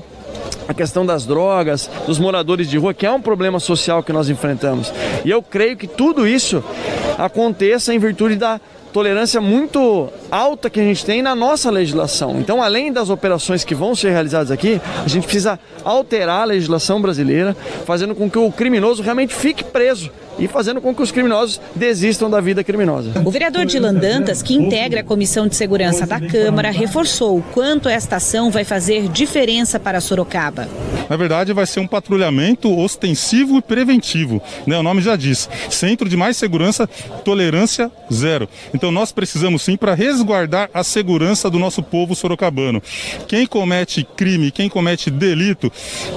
a 0.68 0.74
questão 0.74 1.06
das 1.06 1.26
drogas, 1.26 1.90
dos 2.06 2.20
moradores 2.20 2.70
de 2.70 2.78
rua, 2.78 2.94
que 2.94 3.06
é 3.06 3.12
um 3.12 3.22
problema 3.22 3.60
social 3.60 4.04
que 4.04 4.14
nós 4.14 4.30
enfrentamos. 4.30 4.92
E 5.24 5.30
eu 5.30 5.42
creio 5.42 5.78
que 5.78 5.88
tudo 5.88 6.28
isso 6.28 6.64
aconteça 7.18 7.94
em 7.94 8.00
virtude 8.00 8.36
da 8.36 8.60
tolerância 8.96 9.42
muito 9.42 10.08
alta 10.32 10.70
que 10.70 10.80
a 10.80 10.84
gente 10.84 11.04
tem 11.06 11.22
na 11.22 11.36
nossa 11.36 11.70
legislação. 11.70 12.40
Então, 12.40 12.64
além 12.64 12.94
das 12.94 13.10
operações 13.10 13.62
que 13.62 13.76
vão 13.76 13.94
ser 13.94 14.12
realizadas 14.12 14.52
aqui, 14.52 14.80
a 15.04 15.08
gente 15.10 15.24
precisa 15.24 15.60
alterar 15.84 16.44
a 16.44 16.46
legislação 16.46 17.02
brasileira, 17.02 17.58
fazendo 17.86 18.16
com 18.16 18.30
que 18.30 18.38
o 18.40 18.50
criminoso 18.50 19.04
realmente 19.04 19.36
fique 19.36 19.66
preso 19.66 20.10
e 20.40 20.48
fazendo 20.48 20.80
com 20.80 20.96
que 20.96 21.02
os 21.02 21.12
criminosos 21.12 21.60
desistam 21.76 22.30
da 22.30 22.40
vida 22.40 22.64
criminosa. 22.64 23.12
O 23.26 23.32
vereador 23.32 23.66
Dilan 23.66 23.96
Dantas, 23.96 24.42
que 24.42 24.54
integra 24.56 25.02
a 25.02 25.04
Comissão 25.04 25.46
de 25.46 25.58
Segurança 25.58 26.08
da 26.08 26.22
Câmara, 26.22 26.72
reforçou 26.72 27.40
o 27.40 27.44
quanto 27.44 27.90
esta 27.90 28.16
ação 28.16 28.50
vai 28.50 28.64
fazer 28.64 29.10
diferença 29.10 29.78
para 29.78 30.00
Sorocaba. 30.00 30.70
Na 31.10 31.16
verdade, 31.16 31.54
vai 31.54 31.66
ser 31.66 31.80
um 31.80 31.88
patrulhamento 31.88 32.78
ostensivo 32.78 33.58
e 33.58 33.62
preventivo. 33.62 34.42
Né? 34.66 34.78
O 34.78 34.84
nome 34.84 35.02
já 35.02 35.16
diz: 35.16 35.50
Centro 35.70 36.10
de 36.10 36.18
Mais 36.18 36.38
Segurança, 36.38 36.88
Tolerância 37.24 37.92
Zero. 38.12 38.48
Então, 38.74 38.92
nós 38.92 39.12
precisamos 39.12 39.62
sim 39.62 39.78
para 39.78 39.94
resguardar 39.94 40.70
a 40.74 40.84
segurança 40.84 41.50
do 41.50 41.60
nosso 41.60 41.82
povo 41.84 42.16
sorocabano. 42.16 42.82
Quem 43.28 43.46
comete 43.46 44.08
crime, 44.16 44.52
quem 44.52 44.70
comete 44.70 45.10
delito, 45.10 45.72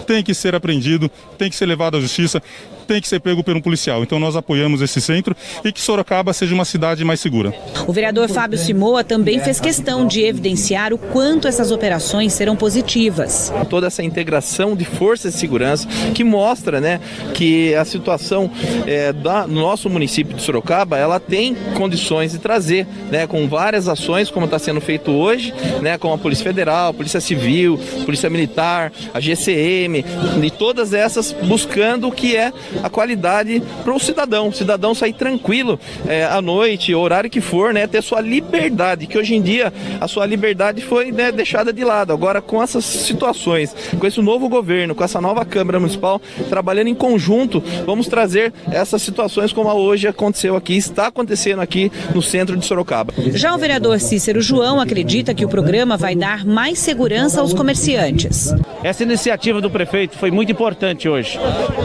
tem 0.07 0.23
que 0.23 0.35
ser 0.35 0.55
apreendido, 0.55 1.11
tem 1.37 1.51
que 1.51 1.57
ser 1.57 1.67
levado 1.67 1.97
à 1.97 2.01
justiça 2.01 2.43
tem 2.89 3.01
que 3.03 3.07
ser 3.07 3.21
pego 3.21 3.45
por 3.45 3.55
um 3.55 3.61
policial. 3.61 4.03
Então 4.03 4.19
nós 4.19 4.35
apoiamos 4.35 4.81
esse 4.81 5.01
centro 5.01 5.37
e 5.63 5.71
que 5.71 5.81
Sorocaba 5.81 6.33
seja 6.33 6.55
uma 6.55 6.65
cidade 6.65 7.05
mais 7.05 7.21
segura. 7.21 7.53
O 7.87 7.93
vereador 7.93 8.29
Fábio 8.29 8.59
Simoa 8.59 9.05
também 9.05 9.39
fez 9.39 9.61
questão 9.61 10.07
de 10.07 10.23
evidenciar 10.23 10.93
o 10.93 10.99
quanto 10.99 11.47
essas 11.47 11.71
operações 11.71 12.33
serão 12.33 12.57
positivas. 12.57 13.53
Toda 13.69 13.89
essa 13.89 14.03
integração 14.03 14.75
de 14.75 14.87
forças 14.87 15.35
de 15.35 15.39
segurança 15.39 15.87
que 16.15 16.25
mostra 16.25 16.81
né, 16.81 17.01
que 17.35 17.75
a 17.75 17.85
situação 17.85 18.51
é, 18.87 19.13
da, 19.13 19.47
no 19.47 19.61
nosso 19.61 19.91
município 19.91 20.35
de 20.35 20.43
Sorocaba 20.43 20.97
ela 20.97 21.21
tem 21.21 21.55
condições 21.75 22.33
de 22.33 22.39
trazer, 22.39 22.87
né, 23.11 23.27
com 23.27 23.47
várias 23.47 23.87
ações, 23.87 24.31
como 24.31 24.47
está 24.47 24.59
sendo 24.59 24.81
feito 24.81 25.11
hoje, 25.11 25.53
né, 25.83 25.99
com 25.99 26.13
a 26.13 26.17
Polícia 26.17 26.45
Federal, 26.45 26.95
Polícia 26.95 27.21
Civil, 27.21 27.79
Polícia 28.07 28.31
Militar, 28.31 28.91
a 29.13 29.21
GCM, 29.21 30.05
e 30.43 30.51
todas 30.51 30.95
essas 30.95 31.33
buscando 31.33 32.09
o 32.09 32.13
que 32.13 32.35
é 32.35 32.53
a 32.83 32.89
qualidade 32.91 33.63
para 33.83 33.95
o 33.95 33.99
cidadão. 33.99 34.49
O 34.49 34.53
cidadão 34.53 34.95
sair 34.95 35.13
tranquilo 35.13 35.79
é, 36.07 36.25
à 36.25 36.41
noite, 36.41 36.95
horário 36.95 37.31
que 37.31 37.41
for, 37.41 37.73
né? 37.73 37.87
Ter 37.87 38.03
sua 38.03 38.21
liberdade, 38.21 39.07
que 39.07 39.19
hoje 39.19 39.35
em 39.35 39.43
dia 39.43 39.73
a 40.01 40.09
sua 40.09 40.27
liberdade 40.27 40.83
foi 40.83 41.11
né, 41.13 41.33
deixada 41.33 41.73
de 41.73 41.85
lado. 41.85 42.13
Agora, 42.13 42.41
com 42.41 42.63
essas 42.63 42.85
situações, 42.85 43.75
com 43.99 44.07
esse 44.07 44.21
novo 44.21 44.49
governo, 44.49 44.95
com 44.95 45.05
essa 45.05 45.21
nova 45.21 45.45
Câmara 45.45 45.79
Municipal, 45.79 46.21
trabalhando 46.49 46.89
em 46.89 46.95
conjunto, 46.95 47.63
vamos 47.85 48.07
trazer 48.07 48.53
essas 48.71 49.03
situações 49.03 49.53
como 49.53 49.69
a 49.69 49.75
hoje 49.75 50.07
aconteceu 50.07 50.57
aqui, 50.57 50.77
está 50.77 51.09
acontecendo 51.09 51.61
aqui 51.61 51.91
no 52.15 52.23
centro 52.23 52.57
de 52.57 52.65
Sorocaba. 52.65 53.13
Já 53.33 53.55
o 53.55 53.59
vereador 53.59 54.01
Cícero 54.01 54.41
João 54.41 54.81
acredita 54.81 55.35
que 55.35 55.45
o 55.45 55.49
programa 55.49 55.97
vai 55.97 56.15
dar 56.15 56.45
mais 56.45 56.79
segurança 56.79 57.41
aos 57.41 57.53
comerciantes. 57.53 58.55
Essa 58.83 59.03
iniciativa 59.03 59.61
do 59.61 59.71
prefeito 59.71 60.17
foi 60.17 60.31
muito 60.31 60.53
importante 60.53 61.09
hoje. 61.09 61.39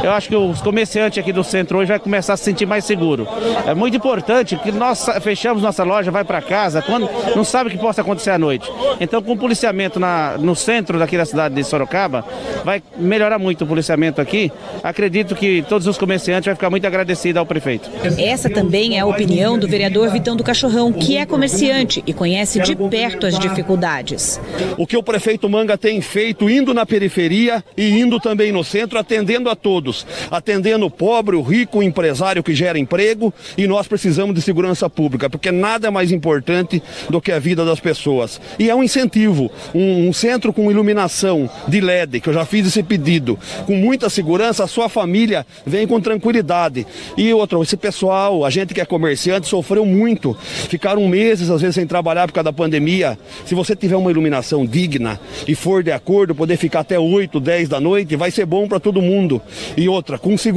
Eu 0.03 0.11
acho 0.11 0.29
que 0.29 0.35
os 0.35 0.61
comerciantes 0.61 0.82
comerciante 0.83 1.19
aqui 1.19 1.31
do 1.31 1.43
centro 1.43 1.77
hoje 1.77 1.87
vai 1.87 1.99
começar 1.99 2.33
a 2.33 2.37
se 2.37 2.43
sentir 2.43 2.65
mais 2.65 2.83
seguro. 2.83 3.25
É 3.65 3.73
muito 3.73 3.95
importante 3.95 4.57
que 4.57 4.71
nós 4.71 5.05
fechamos 5.21 5.63
nossa 5.63 5.83
loja, 5.83 6.11
vai 6.11 6.25
para 6.25 6.41
casa, 6.41 6.81
quando 6.81 7.09
não 7.35 7.43
sabe 7.43 7.69
o 7.69 7.71
que 7.71 7.77
possa 7.77 8.01
acontecer 8.01 8.31
à 8.31 8.37
noite. 8.37 8.69
Então, 8.99 9.21
com 9.21 9.31
o 9.31 9.37
policiamento 9.37 9.99
na, 9.99 10.37
no 10.37 10.55
centro 10.55 10.99
daqui 10.99 11.15
da 11.17 11.25
cidade 11.25 11.55
de 11.55 11.63
Sorocaba, 11.63 12.25
vai 12.65 12.83
melhorar 12.97 13.39
muito 13.39 13.63
o 13.63 13.67
policiamento 13.67 14.19
aqui. 14.19 14.51
Acredito 14.83 15.35
que 15.35 15.63
todos 15.69 15.87
os 15.87 15.97
comerciantes 15.97 16.45
vão 16.45 16.55
ficar 16.55 16.69
muito 16.69 16.85
agradecidos 16.85 17.39
ao 17.39 17.45
prefeito. 17.45 17.89
Essa 18.17 18.49
também 18.49 18.97
é 18.97 18.99
a 18.99 19.05
opinião 19.05 19.57
do 19.57 19.67
vereador 19.67 20.09
Vitão 20.09 20.35
do 20.35 20.43
Cachorrão, 20.43 20.91
que 20.91 21.17
é 21.17 21.25
comerciante 21.25 22.03
e 22.05 22.13
conhece 22.13 22.59
de 22.59 22.75
perto 22.75 23.25
as 23.25 23.39
dificuldades. 23.39 24.39
O 24.77 24.85
que 24.85 24.97
o 24.97 25.03
prefeito 25.03 25.47
Manga 25.49 25.77
tem 25.77 26.01
feito, 26.01 26.49
indo 26.49 26.73
na 26.73 26.85
periferia 26.85 27.63
e 27.77 27.89
indo 27.89 28.19
também 28.19 28.51
no 28.51 28.63
centro, 28.63 28.99
atendendo 28.99 29.49
a 29.49 29.55
todos, 29.55 30.05
atendendo 30.29 30.72
o 30.81 30.89
pobre, 30.89 31.35
o 31.35 31.41
rico, 31.41 31.79
o 31.79 31.83
empresário 31.83 32.41
que 32.41 32.55
gera 32.55 32.79
emprego 32.79 33.31
e 33.57 33.67
nós 33.67 33.87
precisamos 33.87 34.33
de 34.33 34.41
segurança 34.41 34.89
pública, 34.89 35.29
porque 35.29 35.51
nada 35.51 35.87
é 35.87 35.91
mais 35.91 36.11
importante 36.11 36.81
do 37.09 37.21
que 37.21 37.31
a 37.31 37.39
vida 37.39 37.63
das 37.63 37.79
pessoas. 37.79 38.41
E 38.57 38.69
é 38.69 38.75
um 38.75 38.83
incentivo, 38.83 39.51
um, 39.73 40.07
um 40.07 40.13
centro 40.13 40.51
com 40.51 40.71
iluminação 40.71 41.49
de 41.67 41.79
LED, 41.79 42.19
que 42.19 42.29
eu 42.29 42.33
já 42.33 42.45
fiz 42.45 42.67
esse 42.67 42.81
pedido, 42.81 43.37
com 43.65 43.75
muita 43.75 44.09
segurança, 44.09 44.63
a 44.63 44.67
sua 44.67 44.89
família 44.89 45.45
vem 45.65 45.85
com 45.85 45.99
tranquilidade. 45.99 46.87
E 47.17 47.33
outro, 47.33 47.61
esse 47.61 47.77
pessoal, 47.77 48.45
a 48.45 48.49
gente 48.49 48.73
que 48.73 48.81
é 48.81 48.85
comerciante, 48.85 49.47
sofreu 49.47 49.85
muito, 49.85 50.35
ficaram 50.69 51.07
meses 51.07 51.49
às 51.49 51.61
vezes 51.61 51.75
sem 51.75 51.85
trabalhar 51.85 52.27
por 52.27 52.33
causa 52.33 52.45
da 52.45 52.53
pandemia. 52.53 53.17
Se 53.45 53.53
você 53.53 53.75
tiver 53.75 53.95
uma 53.95 54.11
iluminação 54.11 54.65
digna 54.65 55.19
e 55.47 55.55
for 55.55 55.83
de 55.83 55.91
acordo, 55.91 56.33
poder 56.33 56.57
ficar 56.57 56.81
até 56.81 56.97
8, 56.97 57.39
10 57.39 57.69
da 57.69 57.79
noite, 57.79 58.15
vai 58.15 58.31
ser 58.31 58.45
bom 58.45 58.67
para 58.67 58.79
todo 58.79 59.01
mundo. 59.01 59.41
E 59.75 59.87
outra, 59.87 60.17
com 60.17 60.37
segurança 60.37 60.52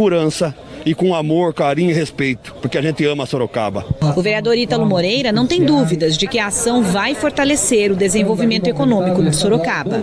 e 0.87 0.95
com 0.95 1.17
amor, 1.17 1.53
carinho 1.53 1.91
e 1.91 1.93
respeito, 1.93 2.55
porque 2.63 2.79
a 2.79 2.83
gente 2.83 3.05
ama 3.05 3.27
Sorocaba. 3.27 3.85
O 4.17 4.23
vereador 4.23 4.57
Ítalo 4.57 4.87
Moreira 4.87 5.33
não 5.33 5.45
tem 5.45 5.65
dúvidas 5.65 6.17
de 6.17 6.29
que 6.29 6.39
a 6.39 6.47
ação 6.47 6.81
vai 6.81 7.13
fortalecer 7.13 7.91
o 7.91 7.97
desenvolvimento 7.97 8.69
econômico 8.69 9.21
de 9.21 9.35
Sorocaba. 9.35 10.01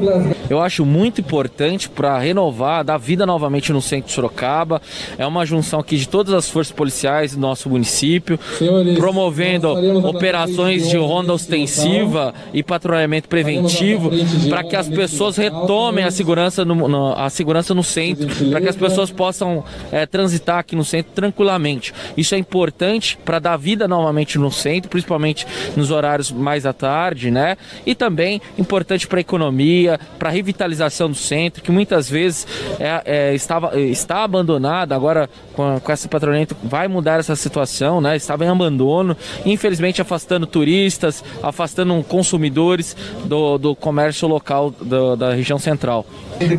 Eu 0.49 0.59
acho 0.61 0.85
muito 0.85 1.21
importante 1.21 1.87
para 1.87 2.19
renovar, 2.19 2.83
dar 2.83 2.97
vida 2.97 3.25
novamente 3.25 3.71
no 3.71 3.81
centro 3.81 4.07
de 4.07 4.11
Sorocaba. 4.13 4.81
É 5.17 5.25
uma 5.25 5.45
junção 5.45 5.79
aqui 5.79 5.95
de 5.95 6.09
todas 6.09 6.33
as 6.33 6.49
forças 6.49 6.73
policiais 6.73 7.33
do 7.33 7.39
nosso 7.39 7.69
município, 7.69 8.37
Senhores, 8.57 8.97
promovendo 8.97 9.69
operações 10.05 10.89
de 10.89 10.97
ronda 10.97 11.31
ostensiva 11.31 12.33
e 12.53 12.61
patrulhamento 12.61 13.29
preventivo 13.29 14.11
para 14.49 14.65
que 14.65 14.75
as 14.75 14.89
pessoas 14.89 15.37
retomem 15.37 16.03
a 16.03 16.11
segurança 16.11 16.65
no, 16.65 16.75
no 16.89 17.13
a 17.13 17.29
segurança 17.29 17.73
no 17.73 17.83
centro, 17.83 18.27
para 18.49 18.59
que 18.59 18.67
as 18.67 18.75
pessoas 18.75 19.09
possam 19.09 19.63
é, 19.91 20.05
transitar 20.05 20.59
aqui 20.59 20.75
no 20.75 20.83
centro 20.83 21.11
tranquilamente. 21.13 21.93
Isso 22.17 22.35
é 22.35 22.37
importante 22.37 23.17
para 23.23 23.39
dar 23.39 23.57
vida 23.57 23.87
novamente 23.87 24.37
no 24.37 24.51
centro, 24.51 24.89
principalmente 24.89 25.45
nos 25.75 25.91
horários 25.91 26.31
mais 26.31 26.65
à 26.65 26.73
tarde, 26.73 27.31
né? 27.31 27.57
E 27.85 27.95
também 27.95 28.41
importante 28.57 29.07
para 29.07 29.19
a 29.19 29.21
economia, 29.21 29.99
para 30.17 30.29
a 30.29 30.31
revitalização 30.31 31.09
do 31.09 31.15
centro, 31.15 31.63
que 31.63 31.71
muitas 31.71 32.09
vezes 32.09 32.47
é, 32.79 33.01
é, 33.05 33.35
estava, 33.35 33.79
está 33.79 34.23
abandonada, 34.23 34.95
agora 34.95 35.29
com, 35.53 35.79
com 35.79 35.91
esse 35.91 36.07
patrulhamento 36.07 36.55
vai 36.63 36.87
mudar 36.87 37.19
essa 37.19 37.35
situação, 37.35 38.01
né? 38.01 38.15
Estava 38.15 38.45
em 38.45 38.47
abandono, 38.47 39.15
infelizmente 39.45 40.01
afastando 40.01 40.45
turistas, 40.45 41.23
afastando 41.41 42.03
consumidores 42.03 42.95
do, 43.25 43.57
do 43.57 43.75
comércio 43.75 44.27
local 44.27 44.71
do, 44.71 45.15
da 45.15 45.33
região 45.33 45.59
central. 45.59 46.05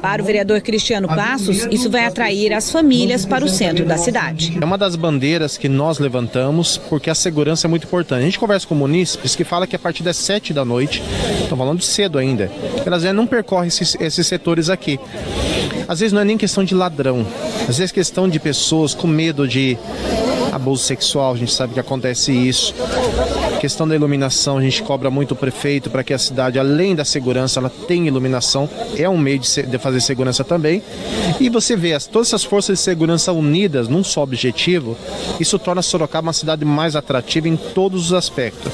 Para 0.01 0.23
o 0.23 0.25
vereador 0.25 0.61
Cristiano 0.61 1.09
Passos, 1.09 1.67
isso 1.71 1.91
vai 1.91 2.07
atrair 2.07 2.53
as 2.53 2.71
famílias 2.71 3.25
para 3.25 3.45
o 3.45 3.49
centro 3.49 3.85
da 3.85 3.97
cidade. 3.97 4.57
É 4.61 4.65
uma 4.65 4.79
das 4.79 4.97
bandeiras 4.97 5.57
que 5.57 5.69
nós 5.69 5.99
levantamos 5.99 6.77
porque 6.77 7.11
a 7.11 7.15
segurança 7.15 7.67
é 7.67 7.69
muito 7.69 7.87
importante. 7.87 8.21
A 8.21 8.25
gente 8.25 8.39
conversa 8.39 8.67
com 8.67 8.75
munícipes 8.75 9.37
que 9.37 9.45
fala 9.45 9.67
que 9.67 9.77
a 9.77 9.79
partir 9.79 10.03
das 10.03 10.17
7 10.17 10.53
da 10.53 10.65
noite, 10.65 11.03
estão 11.43 11.57
falando 11.57 11.83
cedo 11.83 12.19
ainda, 12.19 12.51
elas 12.85 13.03
não 13.13 13.27
percorrem 13.27 13.69
esses, 13.69 13.97
esses 14.01 14.27
setores 14.27 14.69
aqui. 14.71 14.99
Às 15.87 16.01
vezes 16.01 16.13
não 16.13 16.21
é 16.21 16.25
nem 16.25 16.39
questão 16.39 16.65
de 16.65 16.75
ladrão, 16.75 17.27
às 17.69 17.79
vezes 17.79 17.91
é 17.91 17.95
questão 17.95 18.29
de 18.29 18.39
pessoas 18.39 18.95
com 18.95 19.07
medo 19.07 19.47
de 19.47 19.77
abuso 20.53 20.85
sexual, 20.85 21.35
a 21.35 21.37
gente 21.37 21.53
sabe 21.53 21.75
que 21.75 21.81
acontece 21.81 22.33
isso. 22.33 22.75
Questão 23.65 23.89
da 23.89 23.95
iluminação, 23.95 24.59
a 24.59 24.61
gente 24.61 24.83
cobra 24.83 25.11
muito 25.11 25.33
o 25.33 25.35
prefeito 25.35 25.89
para 25.89 26.05
que 26.05 26.13
a 26.13 26.19
cidade, 26.19 26.59
além 26.59 26.95
da 26.95 27.03
segurança, 27.03 27.59
ela 27.59 27.71
tenha 27.71 28.09
iluminação, 28.09 28.69
é 28.95 29.09
um 29.09 29.17
meio 29.17 29.39
de, 29.39 29.63
de 29.63 29.79
fazer 29.79 30.03
segurança 30.03 30.45
também. 30.45 30.83
E 31.41 31.49
você 31.49 31.75
vê 31.75 31.95
as, 31.95 32.07
todas 32.07 32.29
essas 32.29 32.45
forças 32.45 32.77
de 32.77 32.85
segurança 32.85 33.33
unidas 33.33 33.89
num 33.89 34.05
só 34.05 34.23
objetivo, 34.23 34.99
isso 35.41 35.59
torna 35.59 35.81
Sorocaba 35.81 36.27
uma 36.27 36.35
cidade 36.35 36.63
mais 36.63 36.95
atrativa 36.95 37.49
em 37.49 37.57
todos 37.57 38.05
os 38.05 38.13
aspectos. 38.13 38.71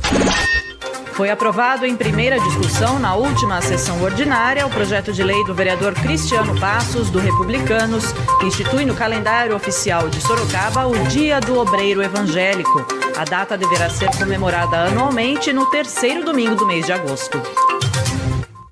Foi 1.13 1.31
aprovado 1.31 1.87
em 1.87 1.95
primeira 1.95 2.41
discussão 2.41 2.99
na 2.99 3.15
última 3.15 3.63
sessão 3.63 4.03
ordinária 4.03 4.67
o 4.67 4.71
projeto 4.71 5.13
de 5.13 5.23
lei 5.23 5.45
do 5.45 5.55
vereador 5.55 5.95
Cristiano 5.95 6.59
Passos, 6.59 7.11
do 7.11 7.21
Republicanos, 7.21 8.07
que 8.41 8.47
institui 8.47 8.85
no 8.85 8.97
calendário 8.97 9.55
oficial 9.55 10.09
de 10.09 10.21
Sorocaba 10.21 10.89
o 10.89 11.07
Dia 11.07 11.39
do 11.39 11.61
Obreiro 11.61 12.03
Evangélico. 12.03 13.00
A 13.21 13.25
data 13.25 13.55
deverá 13.55 13.91
ser 13.91 14.09
comemorada 14.17 14.79
anualmente 14.87 15.53
no 15.53 15.67
terceiro 15.67 16.25
domingo 16.25 16.57
do 16.57 16.67
mês 16.67 16.87
de 16.87 16.93
agosto. 16.93 17.39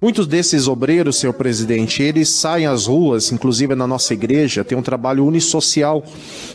Muitos 0.01 0.29
desses 0.29 0.69
obreiros, 0.69 1.17
senhor 1.17 1.33
presidente, 1.33 2.05
eles 2.05 2.29
saem 2.29 2.67
às 2.67 2.87
ruas, 2.87 3.33
inclusive 3.33 3.75
na 3.75 3.85
nossa 3.85 4.15
igreja, 4.15 4.63
tem 4.63 4.79
um 4.79 4.83
trabalho 4.83 5.27
unissocial, 5.27 6.05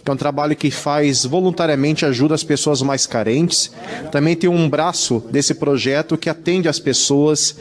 que 0.01 0.10
é 0.10 0.13
um 0.13 0.15
trabalho 0.15 0.56
que 0.56 0.71
faz 0.71 1.25
voluntariamente 1.25 2.06
ajuda 2.06 2.34
as 2.34 2.43
pessoas 2.43 2.82
mais 2.82 3.06
carentes. 3.06 3.69
Também 4.13 4.34
tem 4.34 4.49
um 4.49 4.69
braço 4.69 5.21
desse 5.29 5.56
projeto 5.56 6.17
que 6.17 6.29
atende 6.29 6.69
as 6.69 6.79
pessoas 6.79 7.58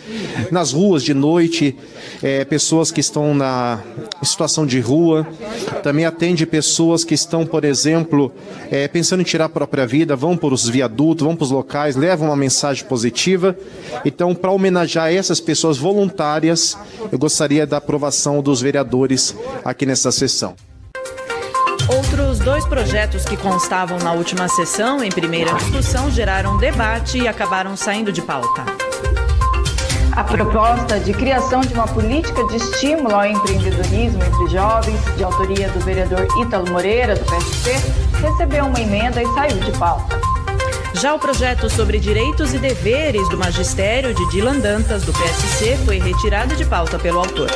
nas 0.52 0.70
ruas 0.70 1.02
de 1.02 1.14
noite, 1.14 1.74
é, 2.22 2.44
pessoas 2.44 2.92
que 2.92 3.00
estão 3.00 3.34
na 3.34 3.80
situação 4.22 4.64
de 4.64 4.78
rua. 4.78 5.26
Também 5.82 6.04
atende 6.04 6.46
pessoas 6.46 7.02
que 7.02 7.14
estão, 7.14 7.44
por 7.44 7.64
exemplo, 7.64 8.32
é, 8.70 8.86
pensando 8.86 9.22
em 9.22 9.24
tirar 9.24 9.46
a 9.46 9.48
própria 9.48 9.84
vida, 9.84 10.14
vão 10.14 10.36
para 10.36 10.54
os 10.54 10.68
viadutos, 10.68 11.26
vão 11.26 11.34
para 11.34 11.44
os 11.44 11.50
locais, 11.50 11.96
levam 11.96 12.28
uma 12.28 12.36
mensagem 12.36 12.84
positiva. 12.84 13.56
Então, 14.04 14.32
para 14.32 14.52
homenagear 14.52 15.12
essas 15.12 15.40
pessoas 15.40 15.71
voluntárias, 15.78 16.76
eu 17.11 17.18
gostaria 17.18 17.66
da 17.66 17.78
aprovação 17.78 18.42
dos 18.42 18.61
vereadores 18.61 19.35
aqui 19.64 19.87
nessa 19.87 20.12
sessão. 20.12 20.54
Outros 21.88 22.38
dois 22.38 22.64
projetos 22.66 23.24
que 23.24 23.37
constavam 23.37 23.98
na 23.98 24.12
última 24.12 24.48
sessão, 24.48 25.02
em 25.02 25.11
primeira 25.11 25.52
discussão, 25.54 26.11
geraram 26.11 26.56
debate 26.56 27.18
e 27.18 27.28
acabaram 27.28 27.76
saindo 27.76 28.12
de 28.12 28.22
pauta. 28.22 28.64
A 30.12 30.22
proposta 30.22 31.00
de 31.00 31.12
criação 31.12 31.62
de 31.62 31.72
uma 31.72 31.88
política 31.88 32.46
de 32.46 32.56
estímulo 32.56 33.14
ao 33.14 33.26
empreendedorismo 33.26 34.22
entre 34.22 34.46
jovens, 34.48 35.00
de 35.16 35.24
autoria 35.24 35.68
do 35.70 35.80
vereador 35.80 36.26
Ítalo 36.40 36.70
Moreira, 36.70 37.14
do 37.14 37.24
PSC, 37.24 37.72
recebeu 38.20 38.66
uma 38.66 38.80
emenda 38.80 39.22
e 39.22 39.26
saiu 39.35 39.58
de 39.58 39.72
pauta. 39.78 40.31
Já 40.94 41.14
o 41.14 41.18
projeto 41.18 41.70
sobre 41.70 41.98
direitos 41.98 42.52
e 42.52 42.59
deveres 42.59 43.28
do 43.28 43.38
magistério 43.38 44.14
de 44.14 44.31
Dilan 44.31 44.59
Dantas, 44.59 45.02
do 45.02 45.12
PSC, 45.12 45.76
foi 45.85 45.98
retirado 45.98 46.55
de 46.55 46.64
pauta 46.64 46.98
pelo 46.98 47.18
autor. 47.18 47.48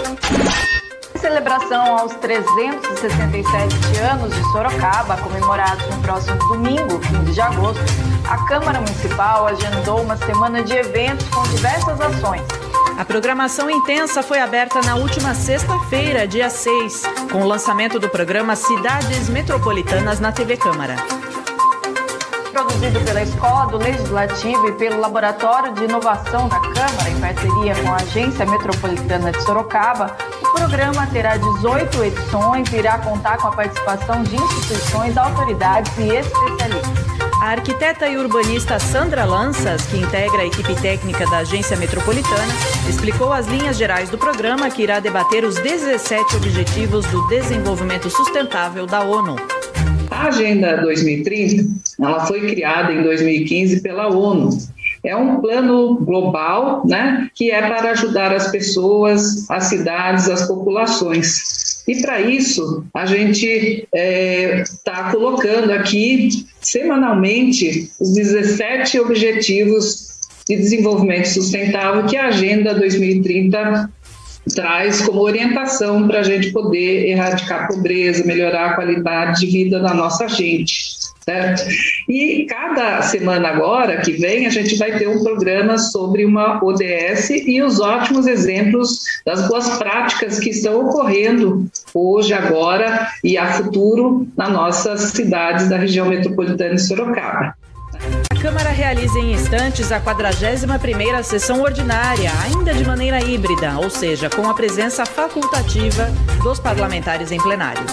Em 1.14 1.18
celebração 1.18 1.98
aos 1.98 2.14
367 2.14 3.74
anos 4.10 4.34
de 4.34 4.42
Sorocaba, 4.52 5.16
comemorados 5.18 5.86
no 5.94 6.02
próximo 6.02 6.38
domingo, 6.48 6.98
15 6.98 7.32
de 7.32 7.40
agosto, 7.40 7.84
a 8.28 8.44
Câmara 8.46 8.80
Municipal 8.80 9.46
agendou 9.46 10.00
uma 10.00 10.16
semana 10.16 10.62
de 10.62 10.74
eventos 10.74 11.28
com 11.28 11.42
diversas 11.44 12.00
ações. 12.00 12.42
A 12.98 13.04
programação 13.04 13.70
intensa 13.70 14.22
foi 14.22 14.40
aberta 14.40 14.80
na 14.80 14.96
última 14.96 15.34
sexta-feira, 15.34 16.26
dia 16.26 16.48
6, 16.48 17.02
com 17.30 17.42
o 17.42 17.46
lançamento 17.46 18.00
do 18.00 18.08
programa 18.08 18.56
Cidades 18.56 19.28
Metropolitanas 19.28 20.18
na 20.18 20.32
TV 20.32 20.56
Câmara 20.56 20.96
produzido 22.56 22.98
pela 23.00 23.22
Escola 23.22 23.66
do 23.66 23.76
Legislativo 23.76 24.68
e 24.68 24.72
pelo 24.72 24.98
Laboratório 24.98 25.74
de 25.74 25.84
Inovação 25.84 26.48
da 26.48 26.58
Câmara, 26.58 27.10
em 27.10 27.20
parceria 27.20 27.74
com 27.74 27.92
a 27.92 27.96
Agência 27.96 28.46
Metropolitana 28.46 29.30
de 29.30 29.42
Sorocaba, 29.42 30.16
o 30.42 30.52
programa 30.54 31.06
terá 31.08 31.36
18 31.36 32.04
edições 32.04 32.72
e 32.72 32.76
irá 32.76 32.98
contar 32.98 33.36
com 33.36 33.48
a 33.48 33.52
participação 33.52 34.22
de 34.22 34.36
instituições, 34.36 35.18
autoridades 35.18 35.92
e 35.98 36.08
especialistas. 36.08 37.06
A 37.42 37.50
arquiteta 37.50 38.08
e 38.08 38.16
urbanista 38.16 38.78
Sandra 38.78 39.26
Lanças, 39.26 39.84
que 39.84 39.98
integra 39.98 40.40
a 40.40 40.46
equipe 40.46 40.74
técnica 40.76 41.28
da 41.28 41.38
Agência 41.38 41.76
Metropolitana, 41.76 42.54
explicou 42.88 43.34
as 43.34 43.46
linhas 43.46 43.76
gerais 43.76 44.08
do 44.08 44.16
programa 44.16 44.70
que 44.70 44.82
irá 44.82 44.98
debater 44.98 45.44
os 45.44 45.56
17 45.56 46.36
Objetivos 46.36 47.04
do 47.06 47.26
Desenvolvimento 47.28 48.08
Sustentável 48.08 48.86
da 48.86 49.02
ONU. 49.02 49.36
A 50.16 50.28
Agenda 50.28 50.78
2030, 50.78 51.66
ela 52.00 52.26
foi 52.26 52.48
criada 52.48 52.90
em 52.90 53.02
2015 53.02 53.82
pela 53.82 54.08
ONU. 54.08 54.48
É 55.04 55.14
um 55.14 55.42
plano 55.42 55.96
global, 55.96 56.86
né, 56.86 57.28
que 57.34 57.50
é 57.50 57.60
para 57.60 57.90
ajudar 57.90 58.34
as 58.34 58.50
pessoas, 58.50 59.48
as 59.50 59.64
cidades, 59.64 60.30
as 60.30 60.48
populações 60.48 61.84
E 61.86 62.00
para 62.00 62.20
isso, 62.22 62.84
a 62.94 63.04
gente 63.04 63.46
está 63.46 63.88
é, 63.92 64.64
tá 64.82 65.12
colocando 65.12 65.70
aqui 65.70 66.46
semanalmente 66.62 67.90
os 68.00 68.14
17 68.14 68.98
objetivos 68.98 70.16
de 70.48 70.56
desenvolvimento 70.56 71.26
sustentável 71.26 72.06
que 72.06 72.16
a 72.16 72.28
Agenda 72.28 72.74
2030 72.74 73.90
traz 74.56 75.02
como 75.02 75.20
orientação 75.20 76.08
para 76.08 76.20
a 76.20 76.22
gente 76.24 76.50
poder 76.50 77.10
erradicar 77.10 77.64
a 77.64 77.66
pobreza, 77.68 78.26
melhorar 78.26 78.70
a 78.70 78.74
qualidade 78.74 79.40
de 79.40 79.46
vida 79.46 79.78
da 79.78 79.94
nossa 79.94 80.26
gente. 80.26 80.96
Certo? 81.24 81.64
E 82.08 82.46
cada 82.48 83.02
semana 83.02 83.48
agora 83.48 84.00
que 84.00 84.12
vem 84.12 84.46
a 84.46 84.50
gente 84.50 84.76
vai 84.76 84.96
ter 84.96 85.08
um 85.08 85.24
programa 85.24 85.76
sobre 85.76 86.24
uma 86.24 86.64
ODS 86.64 87.30
e 87.30 87.60
os 87.60 87.80
ótimos 87.80 88.28
exemplos 88.28 89.00
das 89.26 89.48
boas 89.48 89.76
práticas 89.76 90.38
que 90.38 90.50
estão 90.50 90.86
ocorrendo 90.86 91.68
hoje, 91.92 92.32
agora 92.32 93.08
e 93.24 93.36
a 93.36 93.54
futuro 93.54 94.26
nas 94.36 94.50
nossas 94.50 95.00
cidades 95.10 95.68
da 95.68 95.76
região 95.76 96.08
metropolitana 96.08 96.76
de 96.76 96.82
Sorocaba. 96.86 97.56
Câmara 98.40 98.70
realiza 98.70 99.18
em 99.18 99.32
instantes 99.32 99.90
a 99.90 100.00
41ª 100.00 101.22
sessão 101.22 101.62
ordinária, 101.62 102.30
ainda 102.44 102.74
de 102.74 102.84
maneira 102.84 103.22
híbrida, 103.22 103.78
ou 103.78 103.90
seja, 103.90 104.30
com 104.30 104.48
a 104.48 104.54
presença 104.54 105.04
facultativa 105.04 106.10
dos 106.42 106.58
parlamentares 106.58 107.32
em 107.32 107.38
plenário 107.38 107.84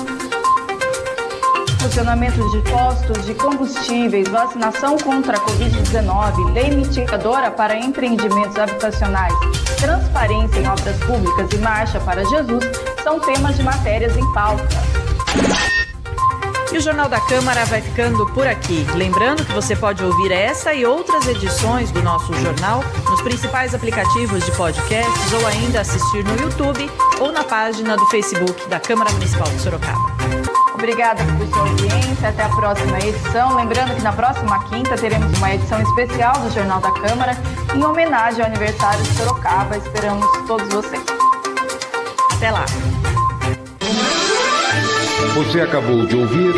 funcionamento 1.93 2.49
de 2.49 2.61
postos 2.71 3.25
de 3.25 3.35
combustíveis, 3.35 4.27
vacinação 4.29 4.97
contra 4.97 5.37
a 5.37 5.39
Covid-19, 5.41 6.53
lei 6.53 6.71
mitigadora 6.71 7.51
para 7.51 7.77
empreendimentos 7.77 8.57
habitacionais, 8.57 9.33
transparência 9.79 10.59
em 10.59 10.67
obras 10.67 10.97
públicas 10.99 11.51
e 11.51 11.57
marcha 11.57 11.99
para 11.99 12.23
Jesus 12.25 12.63
são 13.03 13.19
temas 13.19 13.57
de 13.57 13.63
matérias 13.63 14.15
em 14.15 14.33
pauta. 14.33 14.63
E 16.73 16.77
o 16.77 16.81
Jornal 16.81 17.07
da 17.07 17.21
Câmara 17.21 17.65
vai 17.65 17.81
ficando 17.81 18.25
por 18.33 18.47
aqui. 18.47 18.83
Lembrando 18.95 19.45
que 19.45 19.51
você 19.51 19.75
pode 19.75 20.03
ouvir 20.03 20.31
essa 20.31 20.73
e 20.73 20.83
outras 20.83 21.27
edições 21.27 21.91
do 21.91 22.01
nosso 22.01 22.33
jornal 22.33 22.83
nos 23.07 23.21
principais 23.21 23.75
aplicativos 23.75 24.43
de 24.43 24.51
podcasts 24.53 25.33
ou 25.33 25.45
ainda 25.45 25.81
assistir 25.81 26.23
no 26.23 26.35
YouTube 26.41 26.89
ou 27.21 27.31
na 27.31 27.43
página 27.43 27.95
do 27.95 28.03
Facebook 28.07 28.67
da 28.69 28.79
Câmara 28.79 29.11
Municipal 29.11 29.47
de 29.49 29.59
Sorocaba. 29.59 30.01
Obrigada 30.73 31.23
por 31.37 31.47
sua 31.47 31.59
audiência. 31.59 32.29
Até 32.29 32.43
a 32.43 32.49
próxima 32.49 32.97
edição. 32.97 33.55
Lembrando 33.55 33.95
que 33.95 34.01
na 34.01 34.11
próxima 34.11 34.63
quinta 34.63 34.95
teremos 34.97 35.37
uma 35.37 35.53
edição 35.53 35.79
especial 35.79 36.33
do 36.39 36.51
Jornal 36.51 36.81
da 36.81 36.91
Câmara 36.91 37.37
em 37.75 37.83
homenagem 37.83 38.41
ao 38.41 38.47
aniversário 38.47 39.01
de 39.03 39.13
Sorocaba. 39.13 39.77
Esperamos 39.77 40.25
todos 40.47 40.67
vocês. 40.73 41.03
Até 42.35 42.49
lá. 42.49 42.65
Você 45.35 45.61
acabou 45.61 46.05
de 46.05 46.15
ouvir 46.15 46.53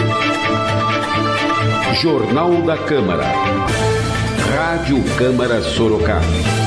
Jornal 2.02 2.62
da 2.62 2.78
Câmara. 2.78 3.24
Rádio 4.56 5.02
Câmara 5.18 5.62
Sorocaba. 5.62 6.65